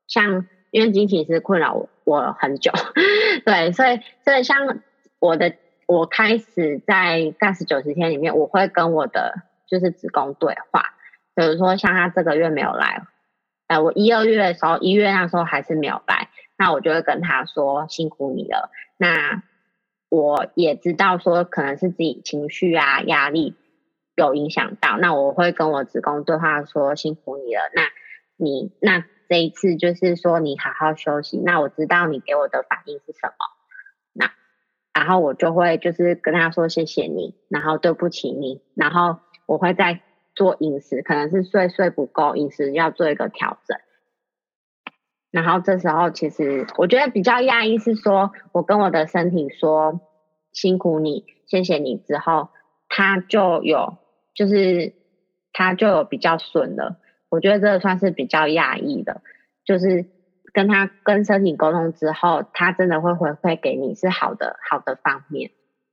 [0.07, 2.71] 像因为经期是困扰我，我很久，
[3.45, 4.79] 对，所以所以像
[5.19, 5.53] 我的，
[5.87, 9.35] 我开始在 GAS 九十天里面，我会跟我的
[9.67, 10.83] 就是子宫对话，
[11.33, 13.03] 比如说像他这个月没有来，
[13.67, 19.43] 呃，我一二月的时候，一月那时候还是没有来，那我就会跟他说辛苦你了，那。
[20.07, 23.55] 我也知道说可能是自己情绪啊压力
[24.15, 27.69] 有影响到，那我会跟我子宫对话说辛苦你了。
[27.73, 27.81] 那
[28.37, 31.37] 你那这一次就是说你好好休息。
[31.37, 33.35] 那我知道你给我的反应是什么。
[34.13, 34.31] 那
[34.93, 40.01] 然后我就会就是跟他说谢谢你，然后对不起你，然后我会再
[40.35, 43.77] 做饮食，可能是睡睡不够，饮食要做一个调整。
[45.31, 49.99] 然后这时候，其实我觉得比较压抑是说，我跟我的身体说
[50.53, 52.49] 辛苦你，谢谢你之后，
[52.87, 53.97] 他就有
[54.33, 54.93] 就是
[55.51, 57.01] 他就有比较顺了。
[57.35, 59.21] 我觉得这算是比较讶异的，
[59.63, 60.05] 就是
[60.53, 65.51] 跟他跟身体沟通之后，他真的会回馈给你是好的好的方面。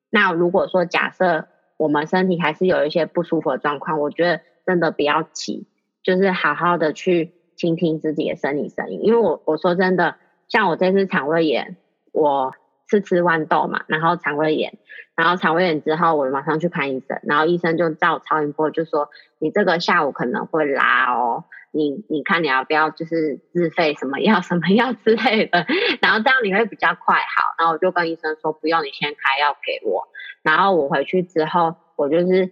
[0.09, 5.67] 那如果说假设我们身体还是有一些不舒服的状况，我觉得真的不要急，
[6.03, 7.33] 就是好好的去。
[7.55, 10.17] 倾听自己的生理声音，因为我我说真的，
[10.49, 11.77] 像我这次肠胃炎，
[12.11, 12.55] 我
[12.99, 14.79] 是吃豌豆嘛，然后肠胃炎，
[15.17, 25.67] 然后肠胃炎之后，我马上去看医生，然后医生就照超音波，就说你这个下午可能会拉哦，你你看你要不要就是自费什么药 什么药之类的，
[26.01, 30.07] 然后这样你会比较快好，然后我就跟医生说不用，你先开药给我，
[30.43, 32.51] 然后我回去之后，我就是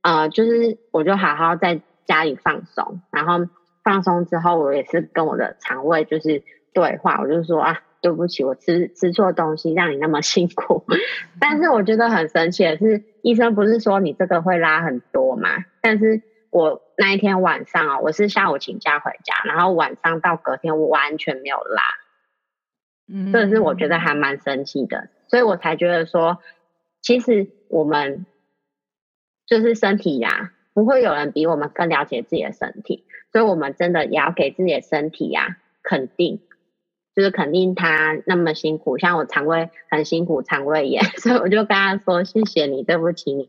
[0.00, 3.48] 呃就是我就好好在家里放松，然后。
[3.84, 10.84] 放松之后，我也是跟我的肠胃就是对话，我就说啊，对不起，我吃吃错东西，让你那么辛苦。
[11.40, 15.48] 但是我觉得很神奇的是，医生不是说你这个会拉很多嘛？
[15.80, 21.82] 但是我那一天晚上啊，我是下午请假回家，然后晚上到隔天我完全没有拉，
[23.08, 26.38] 嗯，这是我觉得还蛮神奇的，所以我才觉得说，
[27.00, 28.26] 其实我们
[29.46, 30.52] 就是身体呀、啊。
[30.74, 36.40] 不会有人比我们更了解自己的身体，所以我们真的也要给自己的身体呀、啊、肯定，
[37.14, 38.98] 就是肯定他那么辛苦。
[38.98, 43.48] 像我肠胃很辛苦，肠胃炎， 所以我就跟他说谢谢你，对不起你。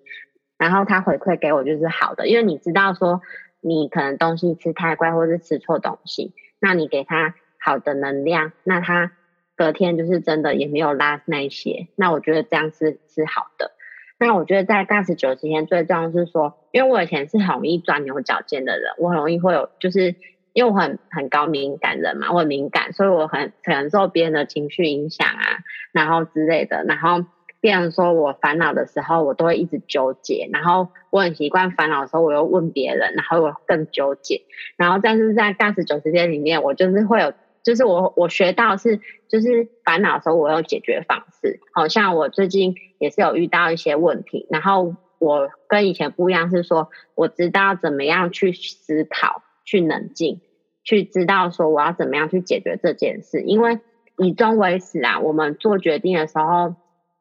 [0.58, 3.22] 然后他回馈给我就是好的，因为你知道说
[3.60, 9.12] 你可能东西吃太怪，或是吃错东西，那你给他好的能量，那他
[9.56, 11.88] 隔天就是真的也没有拉那些。
[11.96, 13.72] 那我觉得这样是是好的。
[14.20, 20.16] 那我觉得在 GAS 九十天最重要是说，因为我以前是很容易钻牛角尖的人，我很容易会有，就是
[20.54, 25.60] 因为我很很高敏感人嘛，我很敏感，所以我很很受别人的情绪影响啊，
[25.92, 27.26] 然后之类的，然后
[27.60, 34.44] 别人说我烦恼的时候，我都会一直纠结，然后我很习惯烦恼的时候，我又问别人，然后我更纠结，
[34.78, 37.34] 然后但是在 GAS 九十天里面，我就是会有。
[37.66, 41.62] 就是我我学到是，就是烦恼的时候我有解决方式。
[41.74, 50.42] 好像我最近也是有遇到一些问题，然后我跟以前不一样，是说我知道怎么样去思考、去冷静、
[50.84, 53.42] 去知道说我要怎么样去解决这件事。
[53.42, 53.80] 因为
[54.18, 56.76] 以终为始啊，我们做决定的时候，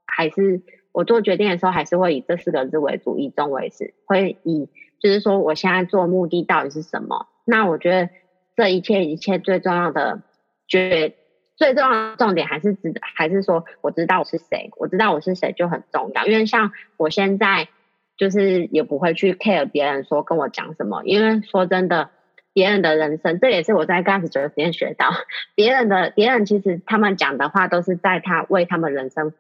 [0.07, 4.69] 还是我做决定的时候，还是会以这四个字为主，以终为始，会以
[5.01, 7.27] 就是说我现在做目的到底是什么？
[7.45, 8.11] 那我觉得
[8.57, 10.23] 这一切一切最重要的。
[10.69, 11.15] 觉得
[11.57, 16.25] 最重要的重点还是知，还是说我知道我是谁，我知道我是谁就很重要。
[16.25, 17.69] 因为像我现在
[18.17, 22.09] 就是也不会去 care 别人说跟我讲什么，因为说真的，
[22.53, 25.11] 别人的人生，这也是我在 GAS 九十天学到，
[25.55, 29.33] 别人的别人其实他们讲的话都是在他为他们人生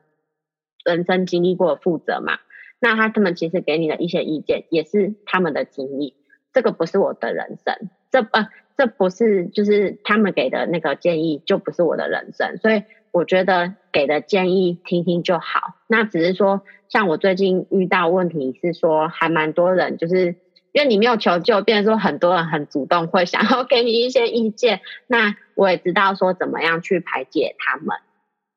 [0.84, 2.38] 人生经历过负责嘛。
[2.80, 6.14] 那他他们其实给你的一些意见也是他们的经历，
[6.52, 8.48] 这个不是我的人生，这呃。
[8.74, 15.74] 这不是就是他们给的那个建议，就不是我的人生，所以我觉得给的建议听听就好。
[15.88, 20.36] 那只是说，像我最近遇到问题是说，还蛮多人就是
[20.72, 24.80] 因为你没有求救，变成说很多人很主动会想要给你一些意见。
[25.06, 27.96] 那我也知道说怎么样去排解他们，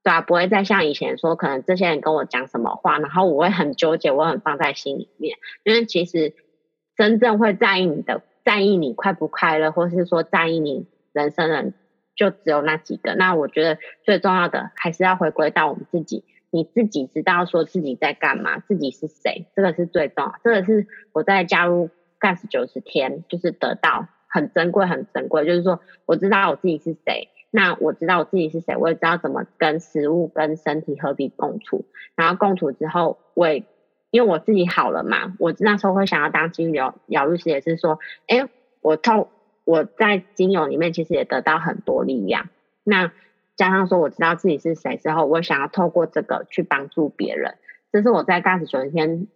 [0.03, 5.37] 对啊，不会再像以前说，可能这些人跟我讲什么话，然后我会很纠结，我很放在心里面。
[5.63, 6.33] 因为其实
[6.95, 8.21] 真正会在意你的。
[8.45, 11.73] 在意你快不快乐，或是说在意你人生人，
[12.15, 13.15] 就只有那几个。
[13.15, 20.35] 那我觉得最重要的还是要回归到我们自己，你自己知道说自己在干嘛，自己是谁，这个是最重要。
[20.43, 21.89] 这个是我在加入
[22.49, 27.29] 九十天，就是得到很珍贵、很珍贵，就是说我知道我自己是谁。
[27.51, 31.85] 那我知道我自己是谁，我也知道怎么跟食物跟身体和平共处。
[32.15, 33.63] 然后共处之后，我也
[34.11, 38.49] 因为我自己好了嘛，我那时候会想要当精油疗愈师，也是说，哎，
[38.81, 39.29] 我透
[39.63, 42.49] 我在精油里面其实也得到很多力量。
[42.83, 43.13] 那
[43.55, 47.55] 加上说我知道自己是谁之后，我想要透过这个去帮助别人，
[47.93, 49.27] 这是我在 GOT 九十天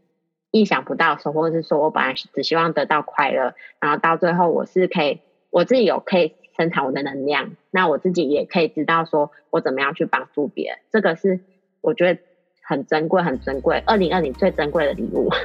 [0.51, 5.19] 意想不到的时候，或者是说我本来只希望得到快乐，然后到最后我是可以
[5.49, 11.39] 我自己有可以生产我的能量，那我自己也可以知道说我怎么样去帮助别人，这个是
[11.81, 12.19] 我觉得
[12.61, 15.29] 很珍贵、很珍贵，二零二零最珍贵的礼物。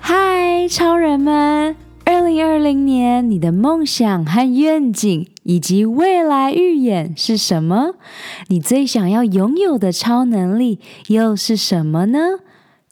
[0.00, 1.76] 嗨，超人们！
[2.04, 7.96] 二零二零年，你的梦想和愿景以及未来预演是什么？
[8.48, 12.38] 你最想要拥有的超能力又是什么呢？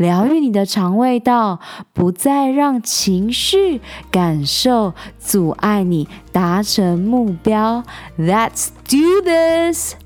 [0.00, 1.60] 疗愈你的肠胃道，
[1.92, 7.84] 不再让情绪感受阻碍你达成目标。
[8.18, 9.96] Let's do this！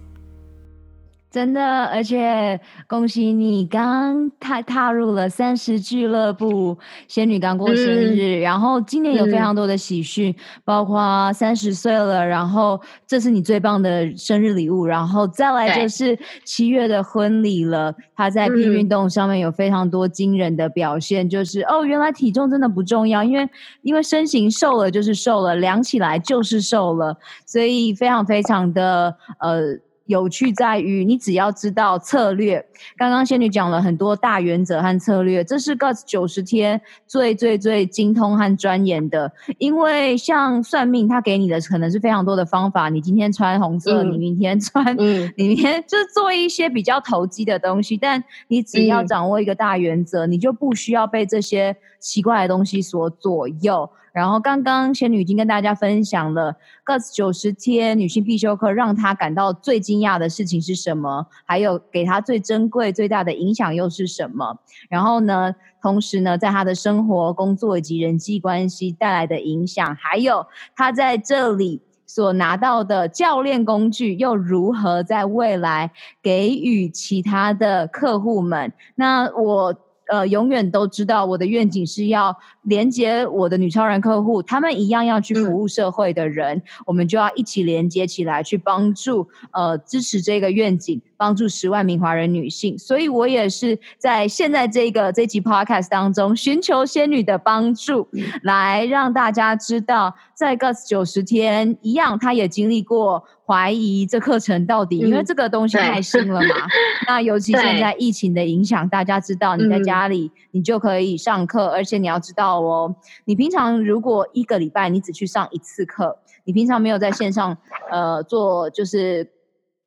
[1.35, 6.78] 真的，而且恭喜你刚踏踏入了三十俱乐部，
[7.09, 17.93] 仙女刚过生日，嗯、然后今年有非常多的喜讯，嗯、包括三十岁了，然后这是你最棒的生日礼物，然后再来就是七月的婚礼了。
[18.14, 23.51] 他在拼运动上面有非常多惊人的表现，就是哦，原来体重真的不重要，因为
[23.82, 29.76] 因为身形瘦了就是瘦了，量起来就是瘦了，所以非常非常的呃。
[30.07, 32.64] 有趣在于，你只要知道策略。
[32.96, 39.32] 刚刚仙女讲了很多大原则和策略，这是 GOT 九十天最最最精通和钻研的。
[39.59, 42.88] 因为像算命，他给你的可能是非常多的方法。
[42.88, 47.96] 你今天穿红色，嗯、你明天穿，嗯、你明天就是做一些比较投机的东西。
[47.96, 51.74] 但你只要掌握一个大原则，嗯、你就不需要被这些
[52.05, 53.88] 奇怪的东西所左右。
[54.12, 56.55] 然后刚刚仙女已经跟大家分享了
[56.86, 61.26] GOT 九十天女性必修课，让她感到最惊讶的事情是什么？
[61.44, 64.57] 还有给她最珍贵、最大的影响又是什么？
[64.88, 65.52] 然后呢，
[65.82, 70.46] 同时呢，在她的生活、工作以及人际关系带来的影响，还有
[70.76, 75.90] 她在这里所拿到的教练工具，又如何在未来
[76.22, 78.72] 给予其他的客户们？
[78.94, 79.74] 那我。
[80.15, 92.79] 呃，永远都知道我的愿景是要连接我的女超人客户，他们一样要去服务社会的人，嗯、我们就要一起连接起来，去帮助呃支持这个愿景，帮助十万名华人女性。
[92.79, 98.07] 所以我也是在现在这个这集 podcast 当中寻求仙女的帮助，
[98.45, 106.55] 来让大家知道在 Guts 九十天一样，他也经历过怀疑这课程到底，嗯、因为这个东西太新了嘛。
[107.07, 117.57] 那尤其现在疫情的影响，大家知道你在家里你就可以上课，嗯、而且你要知道哦，你平常如果一个礼拜你只去上一次课，你平常没有在线上
[117.91, 119.30] 呃做就是。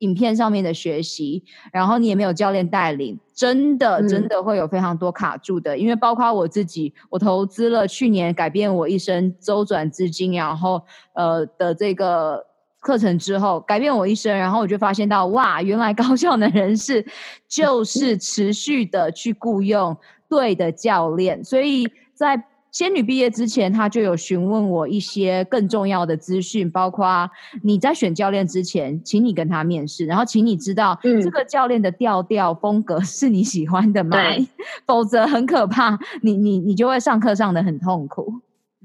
[0.00, 1.42] 影片上面的学习，
[1.72, 5.76] 然后你也没有教练带领，真的真的会有非常多卡住的。
[5.76, 10.82] 嗯、因为包括我自己，我投资了去年改变我一生周转资金，然后
[11.12, 12.44] 呃的这个
[12.80, 17.06] 课程之后，改变我一生，然后我就发现到哇，原来高效能人士
[17.46, 19.96] 就是持续的去雇佣
[20.28, 22.44] 对的教练，所以在。
[22.70, 27.28] 仙女毕业之前，她就有询问我一些更重要的资讯，包括
[27.62, 34.18] 你在选教练之前，请你跟他面试，然后请你知道这个教练的调调风格是你喜欢的吗？
[34.86, 38.34] 否则很可怕，你你你就会上课上的很痛苦。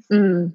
[0.09, 0.53] 嗯。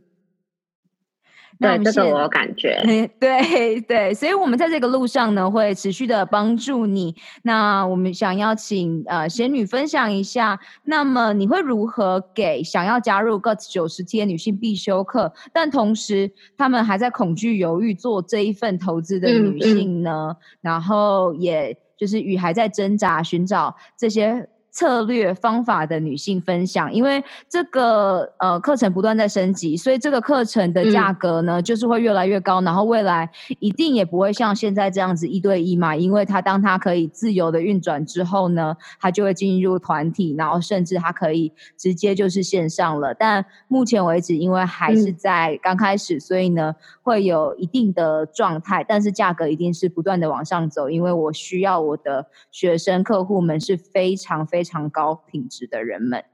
[1.60, 2.78] 对，这个我有感觉。
[3.18, 7.14] 对对，所以，我们在这个路上呢，会持续的帮助你。
[7.42, 20.28] 那我们想要请呃仙女分享一下，那么你会如何给想要加入 Guts 九十天女性必修课，但同时他们还在恐惧犹豫做这一份投资的女性呢？
[20.30, 24.48] 嗯嗯、然后，也就是与还在挣扎寻找这些。
[24.78, 32.60] 策略方法的女性分享，因为这个呃课程不断在升级，所以这个课程的价格呢，嗯、就是会越来越高。
[32.60, 43.12] 然后未来一定也不会像现在这样子一对一嘛，因为它当它可以自由的运转之后呢，它就会进入团体，然后甚至它可以直接就是线上了。
[43.12, 54.67] 但目前为止，因为还是在刚开始，嗯、所以呢会有一定的状态，但是价格一定是不断的往上走，因为我需要我的学生客户们是非常非常。
[54.68, 56.24] 常高品质的人们，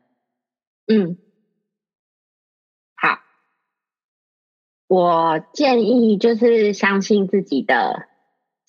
[0.87, 1.16] 嗯，
[2.95, 3.20] 好，
[4.89, 8.09] 我建议就是相信自己的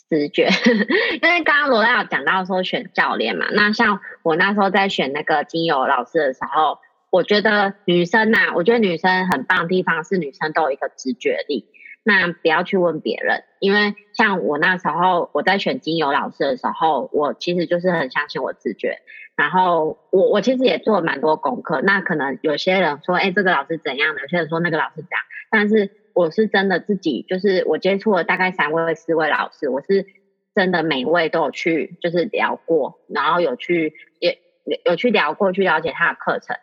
[0.07, 0.47] 直觉，
[1.22, 11.68] 因为刚刚罗拉有讲到说选教练嘛，那像我那时候在选那个精油老师的时候，我觉得女生呐、我觉得女生很棒的地方是女生都有一个直觉力。
[12.08, 18.99] 那不要去问别人，因为像我那时候我在选精油老师的时候，我其实就是很相信我自觉。
[19.36, 21.82] 然后我我其实也做了蛮多功课。
[21.82, 24.22] 那可能有些人说，哎，这个老师怎样的？
[24.22, 25.20] 有些人说那个老师怎样。
[25.49, 30.06] 但是我是真的自己，就是我接触了大概三位四位老师，我是
[30.53, 34.38] 真的每位都有去就是聊过，然后有去也
[34.86, 36.56] 有去聊过，去了解他的课程。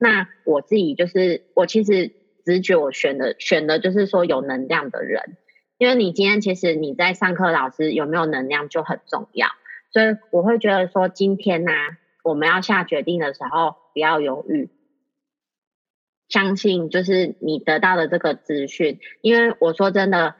[0.00, 2.17] 那我自己就是我其实。
[2.48, 5.36] 直觉我选的选的就是说有能量的人，
[5.76, 9.48] 因为你今天其实你在上课，老师有没有能量就很重要，
[9.92, 11.72] 所以我会觉得说今天呢、
[12.24, 14.70] 我们要下决定的时候不要犹豫，
[16.30, 20.36] 相信就是你得到的这个资讯，因为我说真的，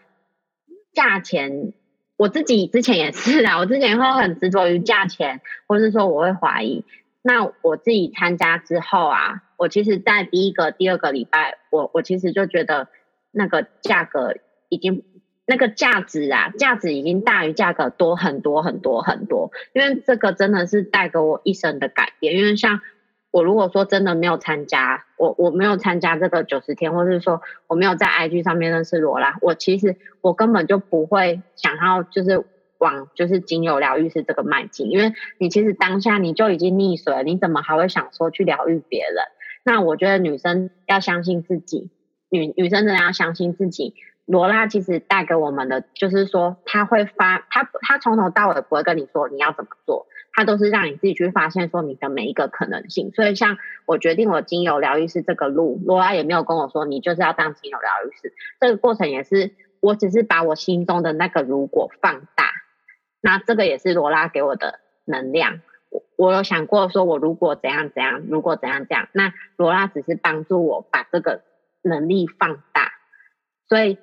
[0.94, 1.74] 价钱
[2.16, 6.84] 我自己之前也是啊，我之前会很执着于价钱，或是说我会怀疑。
[7.28, 12.88] 那我自己参加之后啊，我其实，在第一个、第二个礼拜，我我其实就觉得
[13.32, 14.36] 那个价格
[14.70, 15.04] 已经
[15.44, 19.50] 那个价值啊，价值已经大于价格多很多很多很多。
[19.74, 22.34] 因为这个真的是带给我一生的改变。
[22.34, 22.80] 因为像
[23.30, 32.46] 我如果说真的没有参加，我我没有参加这个九十天，或是说我没有在 IG 上面认识罗拉，我其实我根本就不会想要就是。
[32.78, 39.24] 往就是精油疗愈师这个迈进，因为你其实当下你就已经溺水了，你怎么还会想说去疗愈别人？
[39.64, 41.90] 那我觉得女生要相信自己，
[42.30, 43.94] 女女生真的要相信自己。
[44.24, 53.10] 罗拉其实带给我们的就是说，她会发，她她从头到尾不会跟你说你要怎么做，她都是让你自己去发现说你的每一个可能性。
[53.14, 53.56] 所以像
[53.86, 62.47] 我决定我精油疗愈师这个路，罗拉也没有跟我说你就是要当精油疗愈师，这个过程也是我只是把我心中的那个如果放大。
[63.28, 65.60] 那这个也是罗拉给我的能量。
[65.90, 71.42] 我我有想过说，我如果怎样怎样，如果怎样怎样，那罗拉只是帮助我把这个
[71.82, 72.92] 能力放大。
[73.68, 73.98] 所以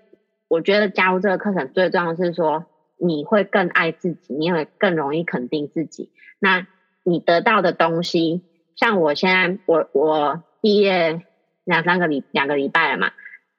[0.48, 2.68] 我觉得加入这个课程最重要的是说，
[3.00, 6.12] 你会更爱自己，你会更容易肯定自己。
[6.38, 6.68] 那
[7.02, 8.44] 你得到的东西，
[8.76, 11.24] 像我现在，我我毕业
[11.64, 13.12] 两三个礼两个礼拜了嘛。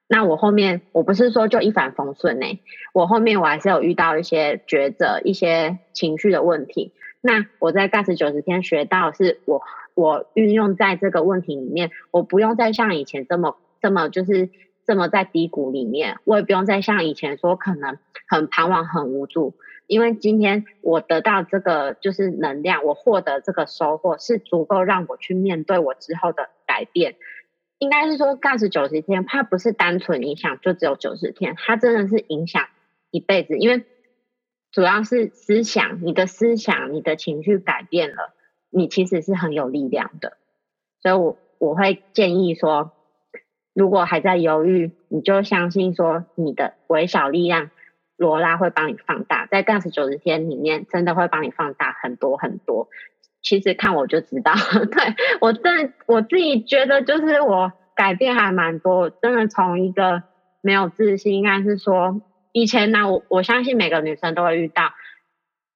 [0.09, 2.47] 那我后面我不是说就一帆风顺呢，
[2.93, 6.93] 我后面我还是有遇到一些抉择、一些情绪的问题。
[7.21, 9.63] 那我在 Guts 九十天学到是我
[9.95, 14.49] 我运用在这个问题里面，我不用再像以前这么这么就是
[14.87, 17.99] 这么在低谷里面，我也不用再像以前说可能
[18.29, 19.55] 很彷徨、很无助，
[19.89, 27.17] 因为今天我得到这个就是能量，我获得这个收获是足够让我去面对我之后的改变。
[27.79, 32.69] 应该是说 GAS 九十天，它不是单纯影响就只有九十天，它真的是影响
[33.11, 33.85] 一辈子，因为
[34.73, 38.35] 主要是思想，你的思想、你的情绪改变了，
[38.71, 40.37] 你其实是很有力量的。
[41.01, 42.93] 所以我我会建议说，
[43.75, 47.71] 如果还在犹豫，你就相信说你的微小力量，
[48.17, 52.89] 罗拉会帮你放大，在 GAS 九十天里面，真的会帮你放大很多很多。
[53.47, 54.53] 其实看我就知道，
[54.91, 60.25] 对，我真我自己觉得就是我改变还蛮多，真的从一个
[60.63, 62.21] 没有自信，应该是说
[62.51, 64.91] 以前呢，我我相信每个女生都会遇到，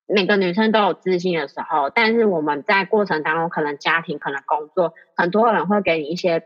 [0.08, 6.42] 每个女生都有自信的时候，但是我们在过程当中，可能家庭，可能工作，很多人会给你一些，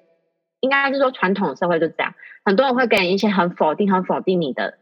[0.61, 2.12] 应该是说传统社会就这样，
[2.45, 4.75] 很多人会给你一些很否定、很否定你的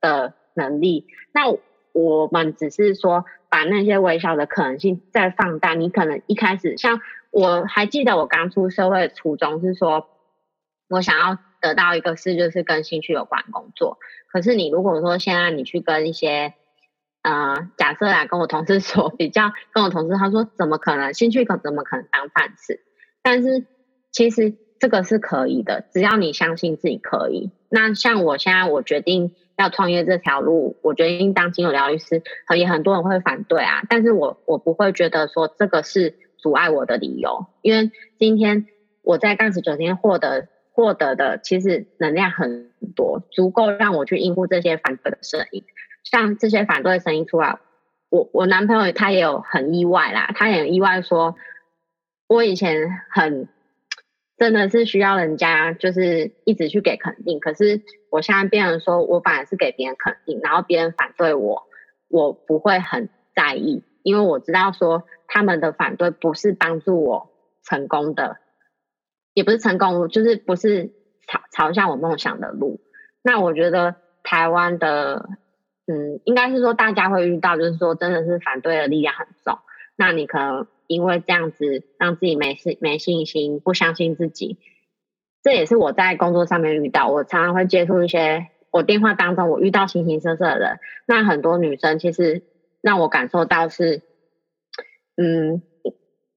[0.00, 1.52] 的能力，那
[1.92, 3.24] 我们只是说。
[3.52, 7.00] 把那些微小的可能性再放大，你可能一开始像
[7.32, 10.06] 我还记得我刚出社会的初衷是说，
[10.88, 13.98] 我想要得到一个事就是跟兴趣有关工作。
[14.28, 16.54] 可是你如果说现在你去跟一些，
[17.22, 22.78] 呃，假设来跟我同事说比较，跟我同事他说怎么可能兴趣可怎么可能当饭吃？
[23.20, 23.66] 但是
[24.12, 27.50] 其实这个是可以的，只要你相信自己可以。
[27.68, 29.34] 那像我现在我决定。
[29.60, 32.22] 要创业这条路，我决定当精油疗愈师，
[32.56, 33.82] 也很多人会反对啊。
[33.88, 38.66] 但是我我不会觉得说这个是阻碍我的理由，因为今天
[39.02, 45.64] 我在 GAS 九天获得获得的其实能量很多，足够让我去应付这些反对的声音。
[46.04, 47.58] 像这些反对的声音出来，
[48.08, 51.36] 我我男朋友他也有很意外啦，他也很意外说，
[52.26, 53.48] 我以前很。
[54.40, 61.64] 真的是需要人家就是一直去给肯定，可是我现在变成说，我反而是给别人肯定，然后别人反对我，
[62.08, 67.30] 我不会很在意，因为我知道说他们的反对不是帮助我
[67.62, 68.38] 成功的，
[69.32, 70.92] 也不是成功，就是不是
[71.26, 72.80] 朝朝向我梦想的路。
[73.22, 75.28] 那我觉得台湾的，
[75.86, 79.58] 嗯，应该是说大家会遇到，就是说真的是反对的力量很重，
[79.96, 80.66] 那你可能。
[80.90, 84.58] 因为这样子让自己没信没信心，不相信自己，
[85.42, 87.08] 这也是我在工作上面遇到。
[87.08, 92.42] 我常常会接触一些我电话当中我遇到形形色色的人，那很多女生其实
[92.80, 94.02] 让我感受到是，
[95.16, 95.62] 嗯，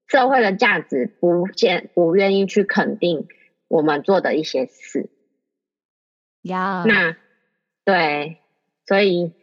[0.06, 3.28] 社会的价值不见不愿意去肯定
[3.68, 5.10] 我们做的一些事。
[6.42, 7.16] 呀，那
[7.84, 8.38] 对，
[8.86, 9.34] 所以。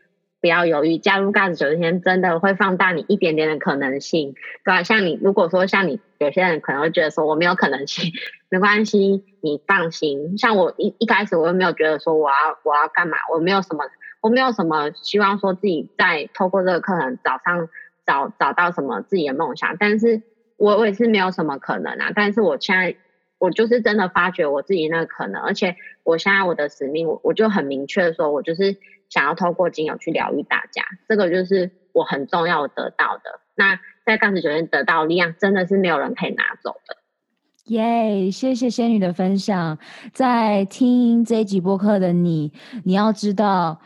[0.42, 4.34] 不要犹豫，加入 GAS 九十天真的会放大你一点点的可能性，
[4.66, 4.82] 对吧？
[4.82, 8.12] 像你，如果说像你，有些人可能会觉得说我没有可能性，
[8.50, 10.40] 没关系，你放心。
[10.40, 13.86] 像我一一开始我又没有觉得说我要我要干嘛，我没有什么，
[14.20, 17.70] 我没有什么希望说自己在透过这个课程早上
[18.08, 20.24] 找找到什么自己的梦想，但是
[20.58, 22.12] 我我也是没有什么可能啊。
[22.16, 22.96] 但是我现在
[23.38, 28.78] 我就是真的发觉我自己那个可能，而且我现在我的使命，我我就很明确的说，我就是。
[29.12, 33.42] 想要透过精油去疗愈大家，这个就是我很重要得到的。
[33.54, 36.98] 那在当时酒店得到的力量，真的是没有人可以拿走的。
[37.66, 39.78] 耶！Yeah, 谢谢仙女的分享。
[40.14, 42.52] 在听这一集播客的你，
[42.86, 43.80] 你要知道。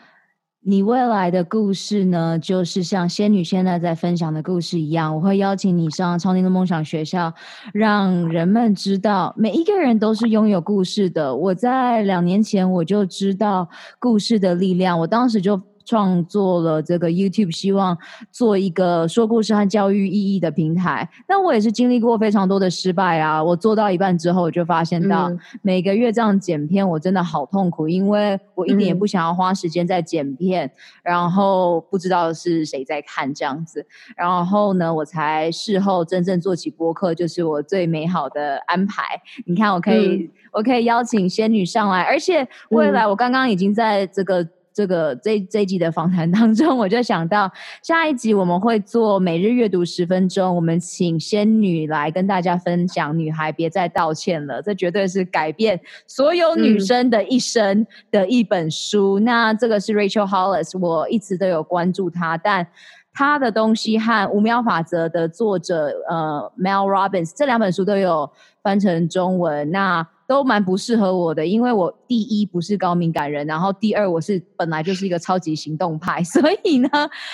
[0.68, 7.32] 你未来的故事呢，就是像仙女现在在分享的故事一样，我会邀请你上超龄的梦想学校，
[7.72, 11.36] 让人们知道每一个人都是拥有故事的。
[11.36, 15.61] 我在两年前我就知道故事的力量，我当时就。
[15.86, 17.97] 创作了这个 YouTube，希望
[18.31, 21.07] 做一个说故事和教育意义的平台。
[21.29, 23.41] 那我也是经历过非常多的失败啊！
[23.43, 25.31] 我做到一半之后，我就发现到
[25.61, 30.71] 每个月这样剪片，我真的好痛苦，因为我一点也不想要花时间在剪片，
[31.03, 33.86] 然后不知道是谁在看这样子。
[34.17, 39.03] 然后呢，我才事后真正做起播客，就是我最美好的安排。
[39.45, 44.47] 你看，我可以，嗯、我可以邀请仙女上来，而且未来我刚刚已经在这个。
[44.76, 47.49] 这个这这一集的访谈当中，我就想到
[47.82, 59.17] 下一集我们会做每日阅读十分钟，我们请仙女来跟大家分享《女孩别再道歉了》，这绝对是改变所有女生的一生的一本书。
[59.21, 62.67] 嗯、那这个是 Rachel Hollis，我一直都有关注她，但
[63.13, 68.30] 她的东西和《五秒法则》的作者呃 Mel Robbins 这两本书都有
[68.66, 69.70] 翻成中文。
[69.70, 76.89] 那都蛮不适合我的，因为我第一不是高敏感人，然后第二我是本来就是一个超级行动派， 所以呢，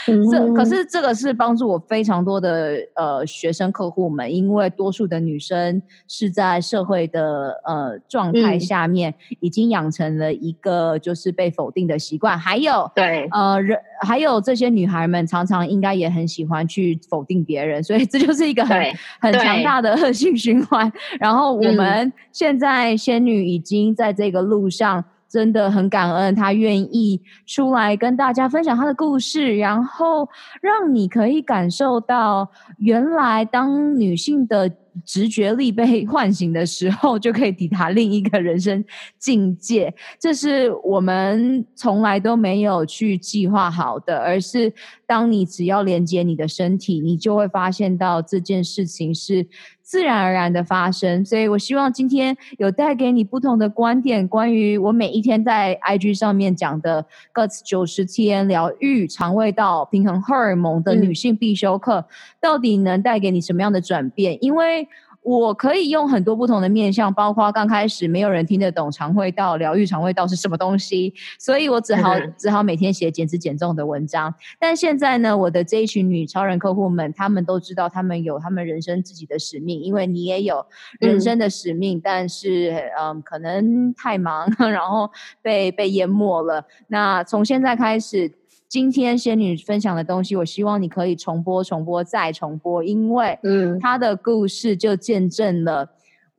[0.09, 18.77] 嗯、这可是这个是帮助我非常多的呃学生客户们，因为多数的女生是在社会的呃状态下面已经养成了一个就是被否定的习惯，还有对呃人还有这些女孩们常常应该也很喜欢去否定别人，所以这就是一个很
[19.21, 20.91] 很强大的恶性循环。
[21.21, 25.05] 然后我们现在仙女已经在这个路上。
[25.31, 30.27] 真的很感恩，她愿意出来跟大家分享她的故事，然后
[30.61, 34.69] 让你可以感受到，原来当女性的
[35.05, 38.83] 直觉力被唤醒的时候，就可以抵达另一个人生
[39.17, 39.93] 境界。
[40.19, 44.73] 这是我们从来都没有去计划好的，而是
[45.07, 49.47] 当你只要连接你的身体，你就会发现到这件事情是。
[49.91, 62.05] 自然而然的发生，所以我希望今天有带给你不同的观点，关于我每一天在 IG 上面讲的 Guts 九十天疗愈肠胃道平衡荷尔蒙的女性必修课，
[62.39, 64.37] 到底能带给你什么样的转变？
[64.41, 64.87] 因为
[65.23, 74.33] 我可以用很多不同的面向，包括刚开始没有人听得懂肠胃道疗愈，肠胃道是什么东西，所以我只好只好每天写减脂减重的文章。
[74.59, 80.65] 但现在呢，我的这一群女超人客户们，她们都知道他们有他们人生自己的使命，因为你也有
[80.99, 85.11] 人生的使命，嗯、但是嗯，可能太忙， 然后
[85.41, 86.65] 被被淹没了。
[86.87, 88.40] 那从现在开始。
[88.71, 95.89] 今天仙女分享的东西，我希望你可以重播、重播再重播，因为嗯，她的故事就见证了。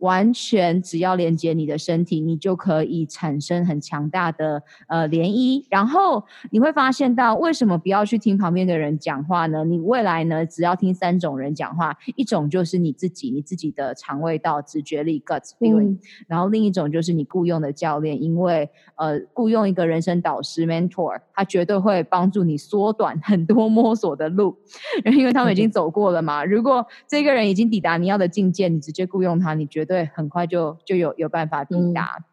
[0.03, 5.65] 完全只要连接你的身体，你就可以产生很强大的呃涟漪。
[5.71, 9.65] 然后你会发现到，为什么不要去听旁边的人讲话呢？
[9.65, 24.57] 你未来呢，只要听三种人讲话，一种就是你自己，你自己的肠胃道直觉力 gut feeling，嗯，然后另一种就是你雇佣的教练，因为呃雇佣一个人生导师 mentor，他绝对会帮助你缩短很多摸索的路，
[25.17, 26.45] 因为他们已经走过了嘛。
[26.45, 29.92] 如果这个人已经抵达你要的境界，你直接雇佣他，你绝对。
[29.93, 32.25] 对，很快就就有有办法抵达，嗯、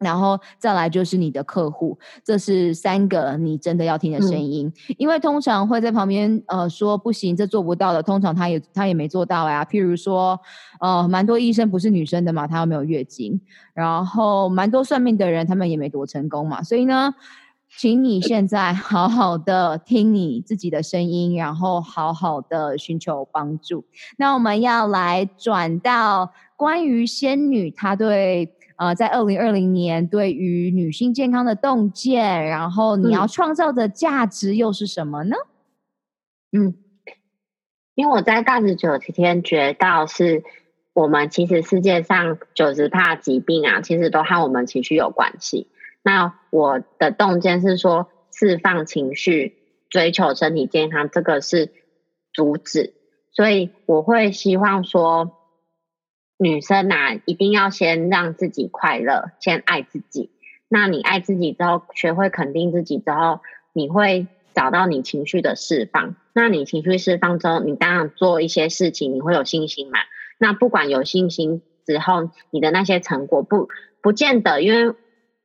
[0.00, 9.64] 然后再来就是你的客户，这是三个你真的要听的声音，嗯、因为通常会在旁边呃说不行，这做不到的，通常他也他也没做到呀。
[9.64, 10.38] 譬如说，
[10.80, 13.40] 呃，蛮多医生不是女生的嘛，他又没有月经，
[13.72, 17.14] 然后蛮多算命的人，他们也没多成功嘛，所以呢。
[17.76, 23.84] 请你现在好好的听你自己的声音，然后好好的寻求帮助。
[24.16, 35.36] 那我们要来转到关于仙女，她对呃，在二零二零年对于女性健康的洞见，然后你要创造的价值又是什么呢？
[36.50, 36.74] 嗯，
[37.94, 38.42] 因为我在
[38.76, 40.42] 九十天觉到是
[40.94, 45.68] 我们其实世界上九十怕疾病啊，其实都和我们情绪有关系。
[46.02, 49.56] 那我的洞见是说，释放情绪，
[49.90, 51.72] 追求身体健康，这个是
[52.32, 52.94] 主旨。
[53.30, 55.37] 所以我会希望说，
[56.38, 60.30] 女生啊，一定要先让自己快乐，先爱自己。
[60.68, 63.40] 那你爱自己之后，学会肯定自己之后，
[63.72, 66.14] 你会找到你情绪的释放。
[66.32, 69.98] 那你情绪释放之后，你当然做一些事情，你会有信心嘛？
[70.38, 73.68] 那不管有信心之后，你的那些成果不
[74.00, 74.94] 不见得，因为。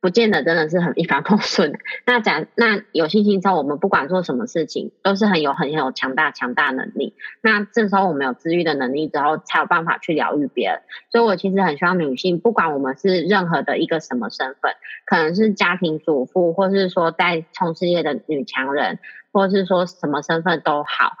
[0.04, 1.78] 不见得真的是很一帆风顺。
[2.04, 7.14] 那假那有信心之后，我们不管做什么事情，都是很有很有强大强大能力。
[7.40, 10.82] 那这时候我们有治愈的能力之后，才有办法去疗愈别人。
[11.10, 14.72] 所以我其实很希望女性，不管我们是任何的一个什么身份，
[15.06, 18.98] 可能是家庭主妇，或是说在冲事业的女强人，
[19.32, 21.14] 或是说什么身份都好，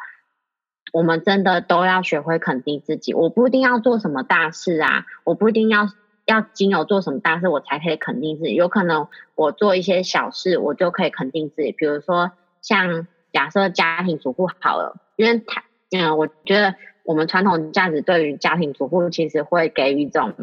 [0.92, 3.14] 我们真的都要学会肯定自己。
[3.14, 5.88] 我不一定要做什么大事啊，我不一定要。
[6.26, 8.54] 要经由做什么大事，我才可以肯定自己。
[8.54, 11.72] 有可能我做一些小事，我就可以肯定自己。
[11.72, 20.34] 比如说，像假设家庭主妇好了，因为他，嗯，我觉得我们传统价值对于家庭主妇其实会给予一种，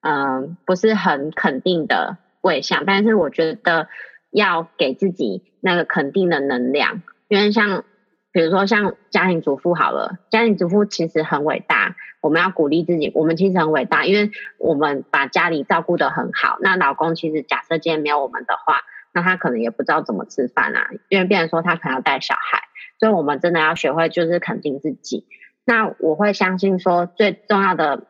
[0.00, 2.84] 嗯、不是很肯定的位向。
[2.84, 3.88] 但是我觉得
[4.30, 7.84] 要给自己那个肯定的能量，因为像。
[8.32, 11.96] 比如说像家庭主妇好了，家庭主妇其实很伟大，
[12.26, 13.12] 我们要鼓励自己。
[13.14, 16.58] 我们其实很伟大，因为我们把家里照顾得很好。
[16.60, 18.80] 那老公其实假设今天没有我们的话，
[19.14, 22.64] 那他可能也不知道怎么吃饭啊，因为变成说他可能要带小孩。
[22.98, 25.28] 所以我们真的要学会就是肯定自己。
[25.64, 28.08] 那我会相信说最重要的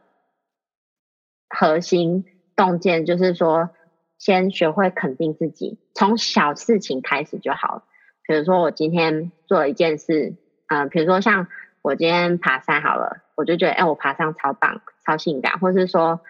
[1.50, 2.24] 核心
[2.56, 3.68] 洞见就是说，
[4.16, 7.84] 先学会肯定自己，从小事情开始就好了。
[8.26, 10.36] 比如说我今天做了一件事，
[10.68, 11.48] 嗯、比如说像
[11.82, 16.20] 我今天爬山好了，我就觉得，哎，我爬山超棒、超性感，或是说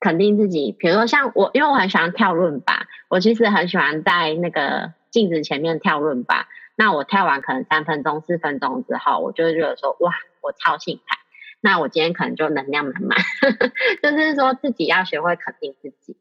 [0.00, 0.72] 肯定自己。
[0.78, 6.46] 比如说像我，因为我很喜欢跳伦巴，我其实很喜欢在那个镜子前面跳伦巴。
[6.76, 11.18] 那我跳完可能三分钟、四分钟之后，我就会觉得说，哇，我超性感。
[11.60, 13.18] 那我今天可能就能量满满，
[14.02, 16.16] 就是说自己要学会肯定自己，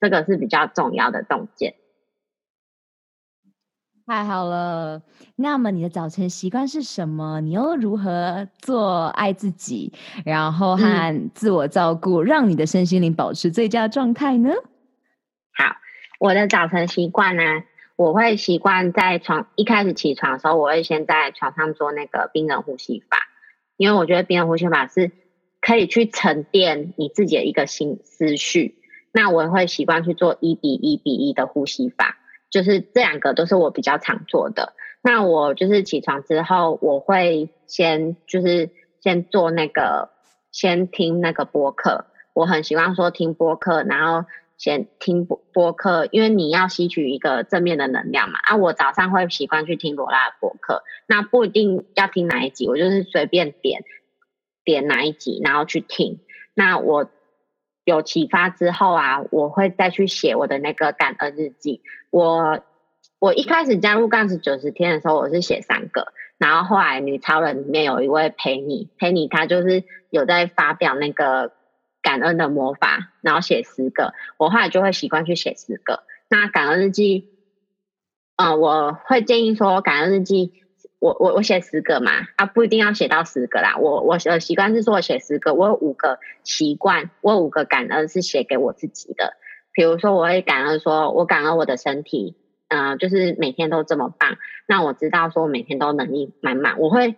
[0.00, 1.74] 这个是比较重要的洞见。
[4.08, 5.02] 太好了，
[5.36, 7.42] 那么你的早晨习惯是什么？
[7.42, 9.92] 你又如何做爱自己，
[10.24, 14.48] 然后和自我照顾，嗯、让你的身心灵保持最佳状态呢？
[15.52, 15.76] 好，
[16.20, 17.42] 我的早晨习惯呢，
[17.96, 23.18] 我会习惯在床一开始起床的时候，我会先在床上做那个冰冷呼吸法，
[23.76, 25.12] 因为我觉得冰冷呼吸法是
[25.60, 28.76] 可以去沉淀你自己的一个心思绪。
[29.12, 32.16] 那我会习惯去做一比一比一的呼吸法。
[32.50, 34.72] 就是这两个都是我比较常做的。
[35.02, 38.70] 那我就是起床之后，我会先就是
[39.00, 40.10] 先做那个，
[40.50, 42.06] 先听那个播客。
[42.34, 48.38] 我很喜欢说听播客，然后先听播播客，因为你要吸取一个正面的能量嘛。
[48.42, 53.82] 啊，我早上会习惯去听罗拉的播客，那不一定要听哪一集，我就是随便点
[54.64, 56.20] 点哪一集，然后去听。
[56.54, 57.10] 那我。
[57.88, 61.80] 有启发之后啊，我会再去写我的那个感恩日记。
[62.10, 62.60] 我
[63.18, 71.52] 我一开始加入杠子九十天的时候，我是写三个，然后后来女超人里面有一位陪你陪你，她就是有在发表那个
[72.02, 76.02] 感恩的魔法，然后写十个，我后来就会习惯去写十个。
[76.28, 77.30] 那感恩日记，
[78.36, 80.52] 嗯、我会建议说感恩日记。
[81.00, 83.76] 我我我写十个嘛，啊不一定要写到十个啦。
[83.78, 89.34] 我我的习惯是说我写十个，我有五个习惯，我有五个感恩是写给我自己的。
[89.72, 92.36] 比如说，我会感恩说，我感恩我的身体，
[92.66, 94.38] 嗯、就是每天都这么棒。
[94.66, 96.80] 那我知道说，我每天都能力满满。
[96.80, 97.14] 我会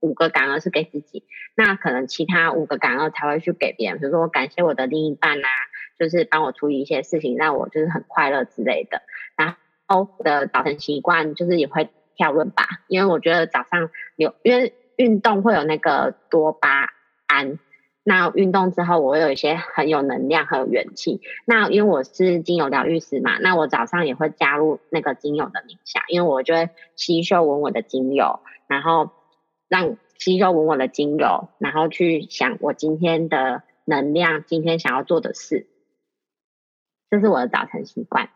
[0.00, 1.24] 五个感恩是给自己，
[1.54, 3.98] 那可能其他五个感恩才会去给别人。
[3.98, 5.48] 比如说，我感谢我的另一半啊，
[5.98, 9.02] 就是帮我处理一些事情，让我就是很快乐之类的。
[9.36, 9.54] 然
[9.86, 11.90] 后我的早晨习惯就是也会。
[12.18, 16.92] 跳轮吧，因为我觉得早上有，因为运动会有那个多巴
[17.28, 17.60] 胺，
[18.02, 21.20] 那运动之后我有一些很有能量、很有元气。
[21.46, 29.10] 那因为我是精油疗愈师嘛，那我早上也会加入那个精油的冥想，因为我就会吸收闻我的精油，然后
[29.68, 35.68] 让吸收闻我的精油，然后去想我今天的能量，今天想要做的事，
[37.10, 38.30] 这是我的早晨习惯。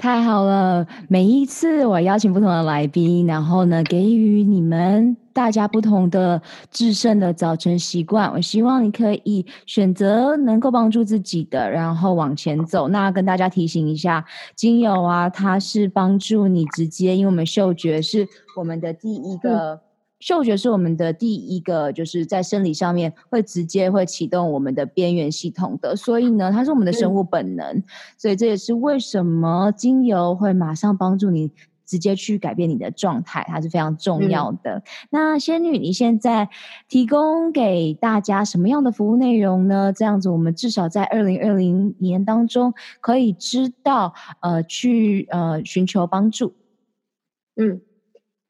[0.00, 0.86] 太好了！
[1.08, 6.40] 每一次我邀请不同的来宾，然后呢，给予你们大家不同的
[6.70, 8.32] 制胜的早晨习惯。
[8.32, 12.88] 我希望你可以选择能够帮助自己的，然后往前走。
[12.88, 14.24] 那跟大家提醒一下，
[14.56, 18.26] 精油啊，它是帮助你直接，因为我们嗅觉是
[18.56, 19.82] 我们的第一个。
[20.20, 27.84] 嗯嗅觉是我们的第一个，就是在生理上面会直接会启动我们的边缘系统的，所以呢，它是我们的生物本能，嗯、
[28.18, 31.50] 所以这也是为什么精油会马上帮助你
[31.86, 34.74] 直接去改变你的状态，它是非常重要的。
[34.74, 36.50] 嗯、那仙女，你现在
[36.86, 39.90] 提供给大家什么样的服务内容呢？
[39.90, 44.12] 这样子，我们至少在二零二零年当中可以知道，
[44.42, 46.52] 呃，去呃寻求帮助。
[47.56, 47.80] 嗯。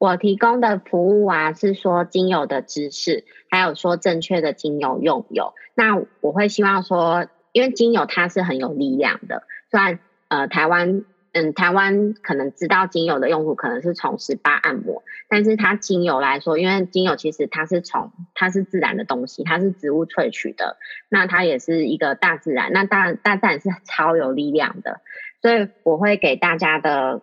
[0.01, 5.53] 我提供的服务啊，是说精油的知识，还有说正确的精油用油。
[5.75, 9.43] 那我会希望说，因为精油它是很有力量的。
[9.71, 9.99] 虽然
[10.29, 20.79] 呃，台湾嗯，台湾可能知道精油的用途可能是从 SPA 按摩，但是它精油来说，因为精油其实它是从它是自然的东西，它是植物萃取的，
[21.11, 25.03] 那它也是一个大自然，那大大自然是超有力量的，
[25.43, 27.21] 所以我会给大家的。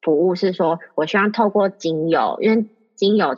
[0.00, 3.34] 服务是说，我希望透过精油，因为精油，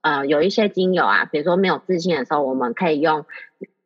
[0.00, 3.24] 呃，有一些精油啊，比如说没有自信的时候，我们可以用，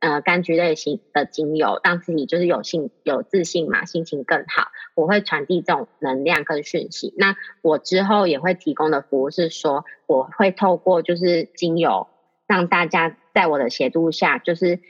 [0.01, 4.69] 呃，柑橘类型的精油，让自己就是有信有自信嘛，心情更好。
[4.95, 7.13] 我会传递这种能量跟讯息。
[7.19, 12.09] 那我之后也会提供的服务是说，我会透过就是精油，
[12.47, 14.81] 让大家在我的协助下，就是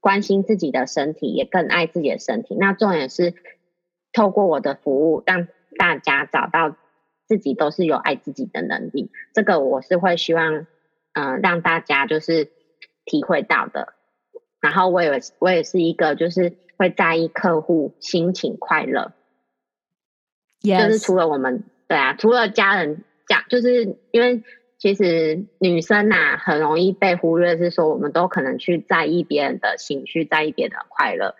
[0.00, 2.54] 关心自己的身体，也更爱自己的身体。
[2.54, 3.34] 那重点是
[4.12, 5.48] 透过我的服务让。
[5.78, 6.76] 大家找到
[7.26, 10.66] 自己都是有爱自己的能力，这个我是会希望，
[11.12, 12.50] 嗯、呃，让大家就是
[13.04, 13.94] 体会到的。
[14.60, 19.12] 然后我也我也是一个就是会在意客户心情快乐.
[20.60, 24.42] 就是除了我们对啊，除了家人讲，就是因为
[24.76, 31.36] 其实女生啊很容易被忽略，是说我们都可能去在意别人的情绪，在意别人的快乐。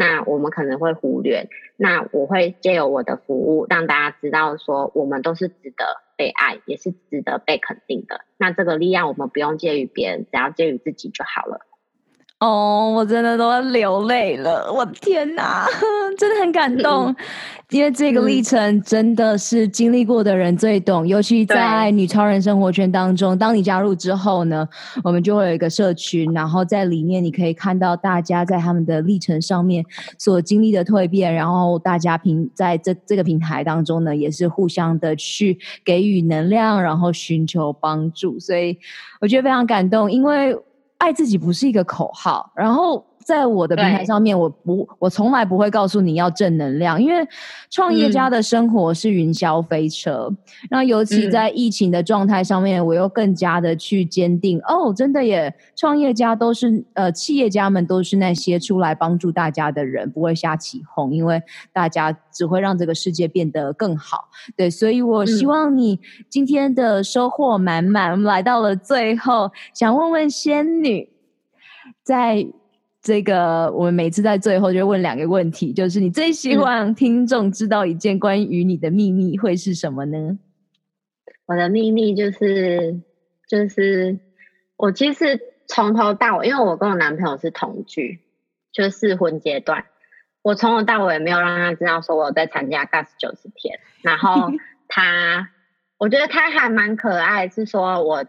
[0.00, 5.84] 那我们可能会忽略，那我会借由我的服务，让大家知道说，我们都是值得
[6.16, 8.20] 被爱，也是值得被肯定的。
[8.36, 11.66] 那这个力量，我们不用介于别人，只要介于自己就好了。
[12.40, 15.66] 哦，我真的都要流泪了，我的天哪，
[16.16, 17.12] 真的很感动，
[17.70, 24.68] 因为这个历程真的是经历过的人最懂，尤其在女超人生活圈当中，当你加入之后呢，
[25.02, 29.84] 我们就会有一个社群，然后在里面你可以看到大家在他们的历程上面
[30.16, 38.78] 所经历的蜕变，然后大家平在这这个平台当中呢，也是互相的去给予能量，然后寻求帮助，所以
[39.20, 40.56] 我觉得非常感动，因为。
[40.98, 47.28] 爱自己不是一个口号，然后在我的平台上面，我不，我从来不会告诉你要正能量，因为
[47.68, 50.34] 创业家的生活是云霄飞车。
[50.70, 64.30] 那、嗯、尤其在疫情的状态上面，我又更加的去坚定，哦，真的耶，创业家都是呃，企业家们都是那些出来帮助大家的人，不会瞎起哄，因为大家只会让这个世界变得更好。
[64.56, 66.00] 对，所以我希望你
[66.30, 68.08] 今天的收获满满。
[68.08, 71.10] 嗯、我们来到了最后，想问问仙女，
[72.02, 72.48] 在。
[73.08, 80.38] 这个我们每次在最后就问两个问题，就是你最希望听众知道一件关于你的秘密会是什么呢？
[81.46, 83.00] 我的秘密就是，
[83.48, 84.18] 就是
[84.76, 88.20] 我其实从头到尾，因为我跟我男朋友是同居，
[88.72, 89.86] 就是试婚阶段，
[90.42, 94.52] 我从头到尾也没有让他知道说我有在参加 GAS 九十天，然后
[94.86, 95.48] 他，
[95.96, 98.22] 我觉得他还蛮可爱，是说我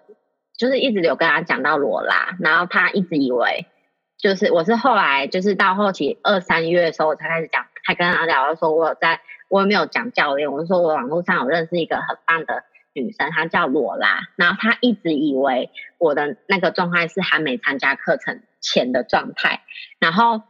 [0.57, 3.65] 就是一直有跟他讲到罗拉，然后他一直以为。
[4.19, 19.61] 就是我是后来就是到后期二三月的时候，我才开始讲，才跟他聊，说我有在，我也没有讲教练，我就说我网络上有认识一个很棒的女生，她叫罗拉，然后她一直以为我的那个状态是还没参加课程前的状态，
[19.99, 20.41] 然后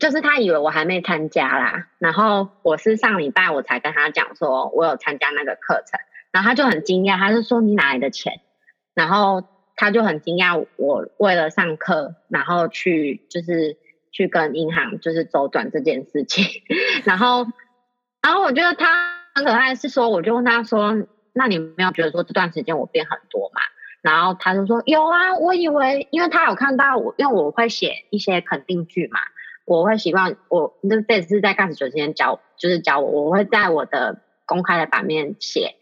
[0.00, 6.00] 就是她以为我还没参加啦，然后我是上礼拜我才跟她讲说我有参加那个课程，
[6.32, 8.40] 然后她就很惊讶，她就说你哪来的钱？
[8.94, 9.44] 然后。
[9.76, 13.76] 他就很惊讶，我为了上课，然后去就是
[14.10, 16.44] 去跟银行就是周转这件事情，
[17.04, 17.46] 然后，
[18.22, 23.60] 然后我觉得他很可爱，是说我就问他说，那你没有觉得说这段时间我变很多吗？
[24.00, 29.20] 然后他就说有啊，我以为，因为他有看到我，因为我会写一些肯定句嘛，
[29.66, 35.74] 我会习惯我那这次在 GAS 九十天教，就是教我，我会在我的公开的版面写。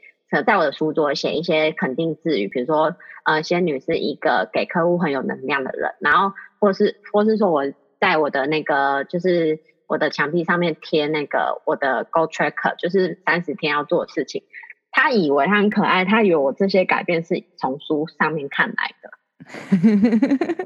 [0.42, 7.62] 在我的书桌写一些肯定字语，比如说，呃，仙女是一个给客户很有能量的人，然后或是或是说我
[8.00, 14.42] 在我的那个就是我的墙壁上面贴那个我的 g o Tracker，就是三十天要做的事情。
[14.90, 19.10] 他以为他很可爱，他以为我这些改变是从书上面看来的。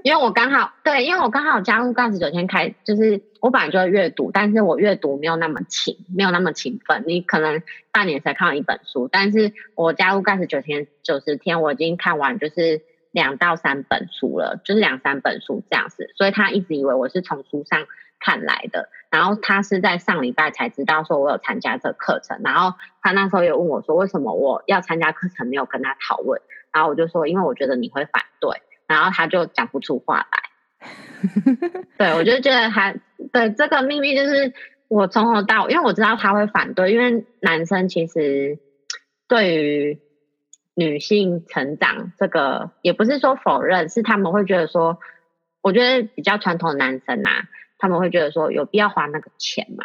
[0.02, 7.04] 因为我刚好对，因为我刚好加入 GAS 九天开，就是我本来就会阅读，但是我阅读没有那么勤，没有那么勤奋。
[7.06, 7.62] 你可能
[7.92, 16.10] 半年才看完一本书，但是我加入 GAS 九天九十天，我已经看完就是两到三本书了，就是两三本书这样子。
[16.16, 17.86] 所以他一直以为我是从书上
[18.20, 26.40] 看来的，然后他是在上礼拜才知道说我有参加这课程，然后他那时候也问我说为什么我要参加课程，没有跟他讨论，
[26.72, 28.50] 然后我就说因为我觉得你会反对。
[28.88, 31.28] 然后他就讲不出话来，
[31.98, 32.94] 对，我就觉得他
[33.32, 34.54] 对这个秘密就是
[34.88, 38.58] 我从头到，因为我知道他会反对，因为男生其实
[39.28, 40.00] 对于
[40.74, 44.98] 女性成长这个也不是说否认，是他们会觉得说，
[45.60, 47.44] 我觉得比较传统的男生啊，
[47.76, 49.84] 他们会觉得说有必要花那个钱嘛，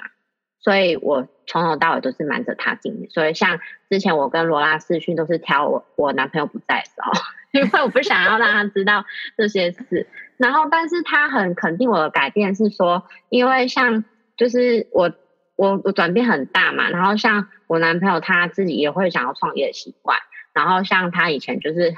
[0.62, 7.12] 所以我从头到尾都是瞒着他进，所以像之前我跟罗拉视讯都是挑我我男朋友不在的时候。
[7.54, 9.06] 因为我不想要让他知道
[9.38, 14.04] 这些事，然后，但是他很肯定我的改变，是说，因为像
[14.36, 15.14] 就是我
[15.56, 20.18] 我我转变很大嘛，然后像我男朋友他自己也会想要创业的习惯，
[20.52, 21.94] 然后像他以前就是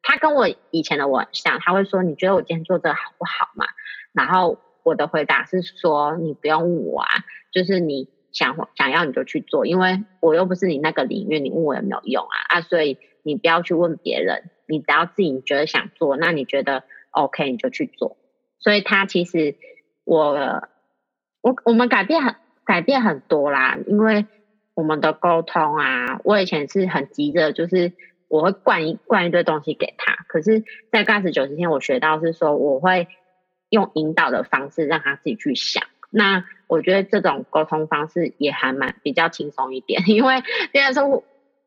[0.00, 3.66] 他跟我以前的我很像，他会说，你觉得我今天做这好不好嘛？
[4.12, 7.08] 然后我的回答是说，你不用问我啊，
[7.52, 14.50] 就是你想想要你就去做，因为我又不是你那个领域，你问我也没有用啊啊，所以你不要去问别人。
[14.70, 18.16] 你只要自己觉得想做，那你觉得 OK，你就去做。
[18.60, 19.56] 所以他其实
[20.04, 20.34] 我
[21.40, 24.26] 我我们改变很改变很多啦，因为
[24.74, 27.94] 我们的沟通啊，我以前是很急着，就是
[28.28, 30.14] 我会灌一灌一堆东西给他。
[30.28, 30.62] 可是，
[30.92, 33.08] 在 GAS 九十天，我学到是说，我会
[33.70, 35.82] 用引导的方式让他自己去想。
[36.10, 41.24] 那我觉得这种沟通方式也还蛮比较轻松一点，因为虽然说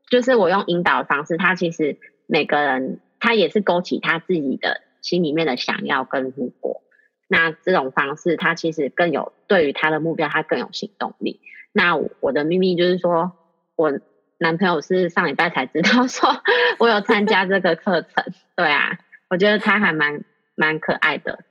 [0.10, 1.98] 就是我用引导的方式，他其实。
[2.34, 6.82] 每个人他也是勾起他自己的心里面的想要跟如果，
[7.28, 11.40] 那这种方式他其实更有对于他的目标，他更有行动力。
[11.72, 13.34] 那我的秘密就是说，
[13.76, 14.00] 我
[14.40, 16.42] 男朋友是上礼拜才知道说
[16.80, 18.26] 我有参加这个课程，
[18.56, 18.98] 对啊，
[19.30, 20.24] 我觉得他还蛮
[20.56, 21.44] 蛮可爱的。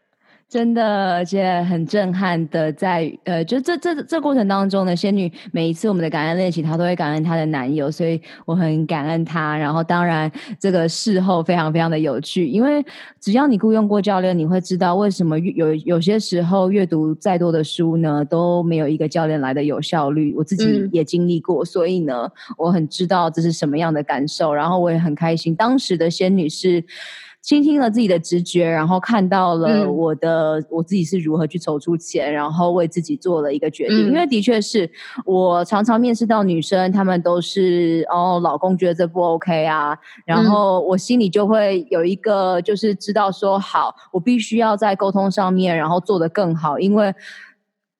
[0.53, 9.57] 真的，而且很震撼的在，在呃，就这这这过程当中呢，仙女每一次我们的感恩练习，她都会感恩她的男友，所以我很感恩她。
[9.57, 10.31] 然后，当然
[10.61, 12.85] 这个事后非常非常的有趣，因为
[13.19, 20.35] 只要你雇佣过教练，你会知道为什么有有些时候阅读再多的书呢，都没有一个教练来的有效率。
[20.37, 24.53] 我自己也经历过，嗯、所以呢，我很知道这是什么样的感受。
[24.53, 26.85] 然后我也很开心，当时的仙女是。
[27.43, 34.07] 倾听了自己的直觉，然后看到了我的、嗯、我自己是如何去筹出钱，然后为自己做了一个决定。
[34.07, 34.89] 嗯、因为的确是
[35.25, 46.79] 我常常面试到女生，她们都是哦，老公觉得这不 OK 啊，然后我心里就会有一个就是知道说，好，我必须要在沟通上面，然后做得更好。
[46.79, 47.13] 因为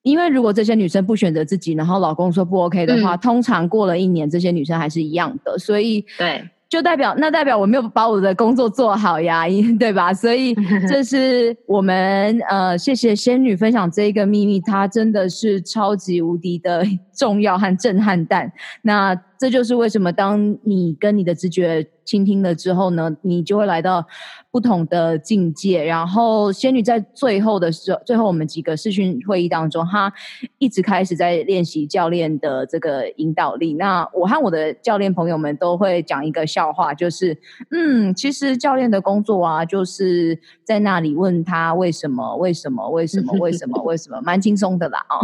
[0.03, 5.59] 因为如果这些女生不选择自己，然后老公说不 OK 的话，嗯、通常过了一年，这些女生还是一样的。
[5.59, 6.49] 所以对。
[6.73, 9.45] 就代表那代表我没有把我的工作做好呀，
[9.79, 10.11] 对吧？
[10.15, 10.55] 所以
[10.89, 16.83] 这是我们呃，谢谢仙女分享这一个秘密，它真的是超级无敌的
[17.15, 18.53] 重要和震撼弹。
[18.83, 24.07] 那这就是为什么当你跟你的直觉倾听了之后呢，你就会来到
[24.53, 25.83] 不同的境界。
[25.85, 30.13] 然后仙女在最后的时候，最后我们几个视讯会议当中，她
[30.59, 33.75] 一直开始在练习教练的这个引导力。
[33.75, 37.37] 那我和我的教练朋友们都会讲一个笑话，就是
[37.73, 45.21] 嗯，其实教练的工作啊，就是在那里问他为什么，为什么，为什么，为什么，为什么，蛮轻松的啦啊、哦。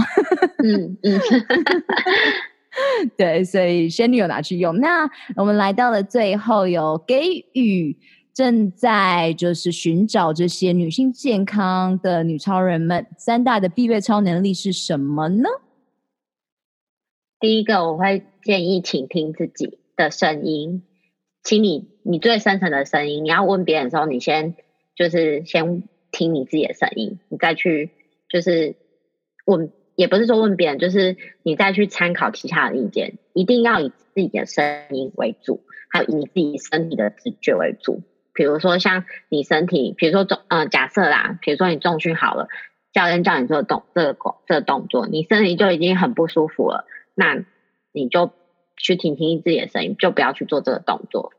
[0.65, 1.21] 嗯嗯。
[3.17, 4.79] 对，所以仙女有拿去用。
[4.79, 7.97] 那我们来到了最后，有给予
[8.33, 15.49] 正在就是寻找这些女性健康的女超人们三大的必备超能力是什么呢？
[17.41, 20.85] 第一个，我会建议倾听自己的声音，
[21.43, 23.25] 请你你最深层的声音。
[23.25, 24.55] 你要问别人的时候，你先
[24.95, 27.91] 就是先听你自己的声音，你再去
[28.29, 28.77] 就是
[29.47, 29.73] 问。
[29.99, 38.05] 也不是说问别人，就是你再去参考其他的意见，一定要以自己的声音为主，还有以你自己身体的直觉为主。
[38.33, 42.47] 比如说像你身体，比如说重，呃，假设啦，比如说你重训好了，
[42.93, 46.87] 教练叫你做动这个这个动作，你身体就已经很不舒服了，
[47.17, 47.45] 那
[47.91, 48.31] 你就
[48.77, 51.33] 去听听自己的声音，就不要去做这个动作。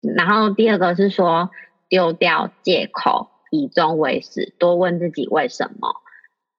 [0.00, 1.50] 然后第二个是说
[1.90, 5.96] 丢掉借口，以终为始，多问自己为什么。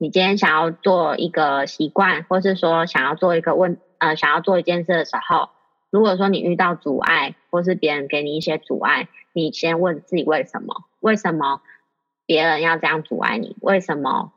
[0.02, 5.49] 你今天想要做一个习惯，或是说想要做一个问，呃，想要做一件事的时候，
[5.91, 10.86] 如果说你遇到阻碍，或是别人给你一些阻碍，你先问自己为什么？
[11.02, 11.62] 为什么
[12.26, 13.56] 别人要这样阻碍你？
[13.62, 14.34] 为什么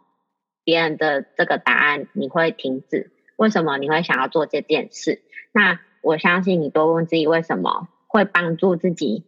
[0.64, 3.10] 别人的这个答案你会停止？
[3.36, 5.22] 为什么你会想要做这件事？
[5.50, 9.24] 那我相信你多问自己为什么，会帮助自己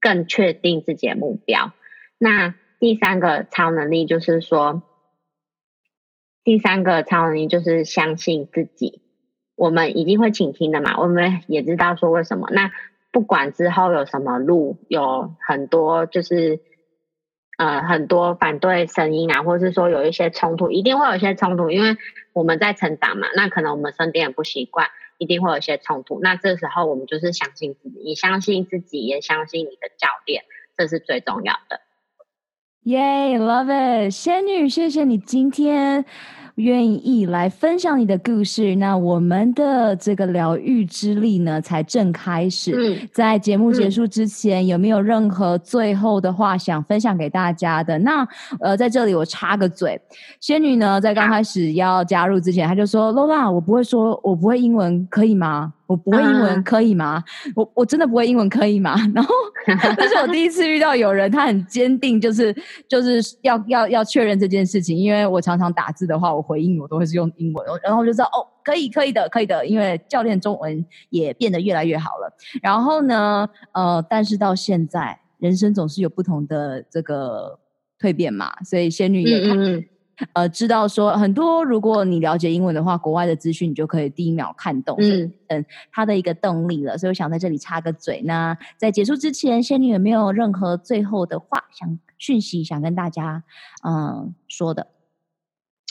[0.00, 1.70] 更确定自己的目标。
[2.18, 4.82] 那第三个超能力就是说。
[6.46, 9.02] 第三个超能力就是相信自己。
[9.56, 12.48] 我们一定会倾听的嘛，我们也知道说为什么。
[12.52, 12.70] 那
[13.10, 16.60] 不管之后有什么路，有很多就是
[17.58, 21.96] 呃很多反对声音啊，或者是说有一些冲突，一定会有一些冲突，因为
[22.32, 23.26] 我们在成长嘛。
[23.34, 24.86] 那可能我们身边也不习惯，
[25.18, 26.20] 一定会有一些冲突。
[26.22, 30.44] 那这时候我们就是相信自己，你相信自己，也相信你的教练，
[30.76, 31.80] 这是最重要的。
[32.86, 33.00] 耶、
[33.36, 36.04] yeah，love it，仙女，谢谢你今天
[36.54, 38.76] 愿意来分享你的故事。
[38.76, 42.76] 那我们的这个疗愈之力呢，才正开始。
[42.76, 47.98] 嗯、在节目结束之前，嗯、有没有任何最后的话想分享给大家的？
[47.98, 48.24] 那
[48.60, 50.00] 呃，在这里我插个嘴，
[50.38, 57.22] 仙女呢，在刚开始要加入之前，她就说：“Lola，我不会说，我不会英文，可以吗？”我不会英文，可以吗？
[57.46, 58.96] 嗯、我我真的不会英文，可以吗？
[59.14, 59.32] 然后，
[59.96, 62.54] 这是我第一次遇到有人，他很坚定，就是
[62.88, 64.96] 就是要要要确认这件事情。
[64.96, 69.64] 因为我常常打字的话，我回应我都会是用英文，然后我就知道哦，可以可以的，可以的。
[69.66, 72.36] 因为教练中文也变得越来越好了。
[72.60, 77.58] 然后呢，呃，但是到现在，人生总是有不同的这个
[78.00, 79.56] 蜕变嘛，所以仙女也看。
[79.56, 79.84] 嗯嗯
[80.32, 86.96] 呃，知道说很多，如果你了解英文的话，国外的资讯你就可以第一秒看懂，嗯嗯，他的一个动力了。
[86.96, 88.22] 所以我想在这里插个嘴。
[88.24, 93.44] 那在结束之前，仙女有没有任何最后的话想讯息想跟大家
[93.86, 94.86] 嗯说的？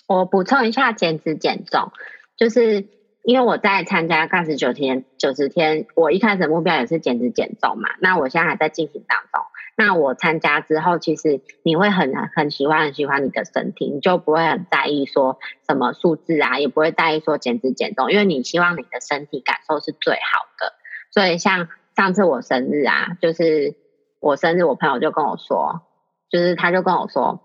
[0.08, 1.92] 我补充一下，减脂减重，
[2.36, 2.88] 就是
[3.24, 7.90] 因为我在参加干十九天九十天，我一开始的目标也是减脂减重嘛。
[8.00, 9.45] 那我现在还在进行当中。
[9.78, 15.38] 那我参加之后，其实你会很很喜欢很喜欢你的身体，你就不会很在意说
[15.68, 20.74] 什么数字啊，也不会在意说减脂减重，因为你希望你的身体感受是最好的。
[21.12, 23.76] 所以像上次我生日啊，就是
[24.20, 25.82] 我生日，我朋友就跟我说，
[26.30, 27.42] 就是他就跟我说，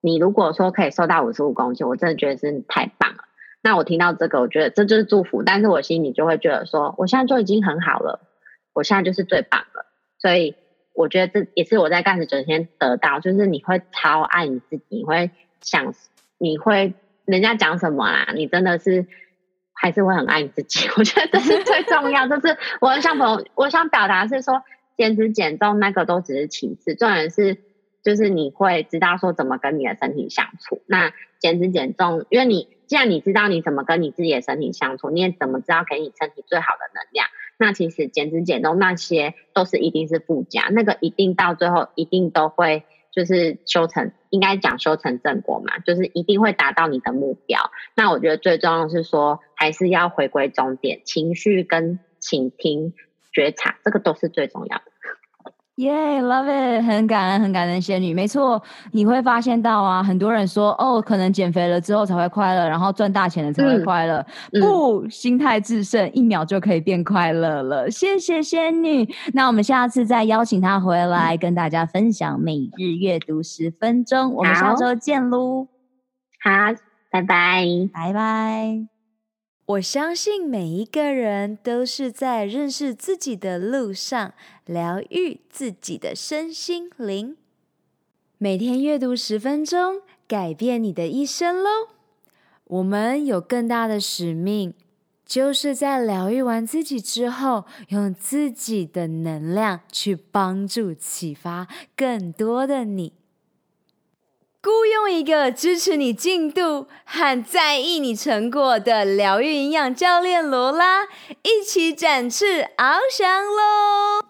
[0.00, 3.24] 你如果说可以瘦到五十五公斤，我真的觉得真的太棒了。
[3.62, 8.20] 那我听到这个，我觉得这就是祝福，但是我心里就会觉得说，我现在就已经很好了，
[8.72, 9.86] 我现在就是最棒了。
[10.20, 10.54] 所以
[10.98, 15.30] 我觉得这也是我在干这九天得到，就是你会超爱你自己，你会
[15.60, 15.94] 想，
[16.38, 16.94] 你会
[17.24, 19.06] 人家讲什么啦，你真的是
[19.72, 20.88] 还是会很爱你自己。
[20.98, 24.62] 我觉得这是最重要，就是我想朋友，我想表达是说，
[24.96, 27.58] 减脂减重那个都只是其次，重点是。
[28.00, 30.80] 就是你会知道说怎么跟你的身体相处。
[30.86, 37.26] 那减脂减重，因为你既然你知道你怎么跟你自己的身体相处，你也怎么知道给你身体最好的能量？
[37.58, 47.70] 那其实减脂减重那些都是一定是附加，那个一定到最后一定都会就是修成，应该讲修成正果嘛，就是一定会达到你的目标。
[47.96, 52.94] 那我觉得最重要的是说，还是要回归终点，情绪跟倾听
[53.32, 54.84] 觉察，这个都是最重要的。
[55.78, 58.12] 耶、yeah，love it，很感恩，很感恩仙女。
[58.12, 58.60] 没错，
[58.90, 64.18] 你会发现到啊，很多人说哦，可能减肥了之后才会快乐，然后赚大钱了才会快乐。
[64.52, 67.88] 嗯、不，嗯、心态制胜，一秒就可以变快乐了。
[67.88, 69.08] 谢谢仙女。
[69.32, 74.34] 那我们下次再邀请她回来，跟大家分享每日阅读十分钟。
[74.34, 75.68] 我们下周见喽！
[76.42, 76.74] 好，
[77.12, 77.64] 拜拜，
[77.94, 78.88] 拜拜。
[79.66, 84.32] 我相信每一个人都是在认识自己的路上，
[84.68, 87.38] 疗愈自己的身心灵。
[88.36, 91.88] 每天阅读十分钟，改变你的一生喽！
[92.64, 94.74] 我们有更大的使命，
[95.24, 101.66] 就是在疗愈完自己之后，用自己的能量去帮助、启发
[101.96, 103.14] 更多的你。
[104.62, 111.04] 雇佣一个支持你进度和在意你成果的疗愈营养教练罗拉，
[111.42, 114.27] 一起展翅翱翔喽！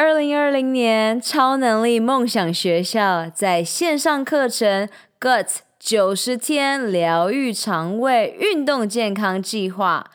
[0.00, 4.88] 二零二零年超能力梦想学校在线上课程
[5.18, 10.08] Gut 九十天疗愈肠胃运动健康计划，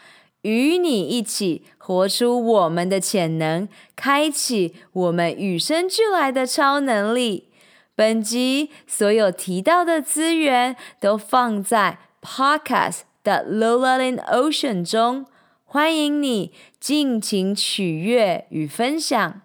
[0.43, 7.49] 与你一起活出我们的潜能，开启我们与生俱来的超能力。
[7.93, 15.25] 本集所有提到的资源都放在 Podcast 的 Lola in Ocean 中，
[15.65, 19.41] 欢迎你尽情取悦与分享。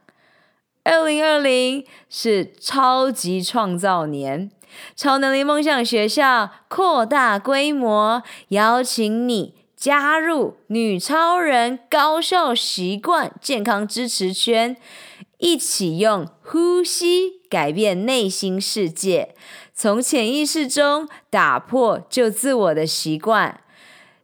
[0.91, 4.51] 二零二零是超级创造年，
[4.97, 14.79] 超能力梦想学校扩大规模，邀请你加入女超人高效习惯健康支持圈。
[15.37, 19.35] 一起用呼吸改变内心世界，
[19.75, 23.61] 从潜意识中打破旧自我的习惯。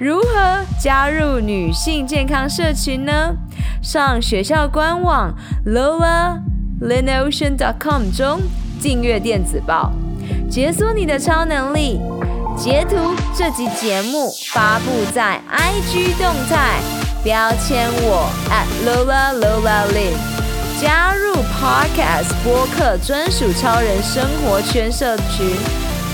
[0.00, 3.36] 如何加入女性健康社群呢？
[3.82, 5.34] 上学校官网
[5.66, 8.40] lolaLinOcean.com 中
[8.80, 9.92] 订阅电子报，
[10.48, 12.00] 解锁你的超能力。
[12.56, 16.80] 截图这集节目发布在 IG 动态，
[17.22, 20.14] 标签我 at @LolaLolaLin。
[20.80, 25.54] 加入 Podcast 播客专属超人生活圈社群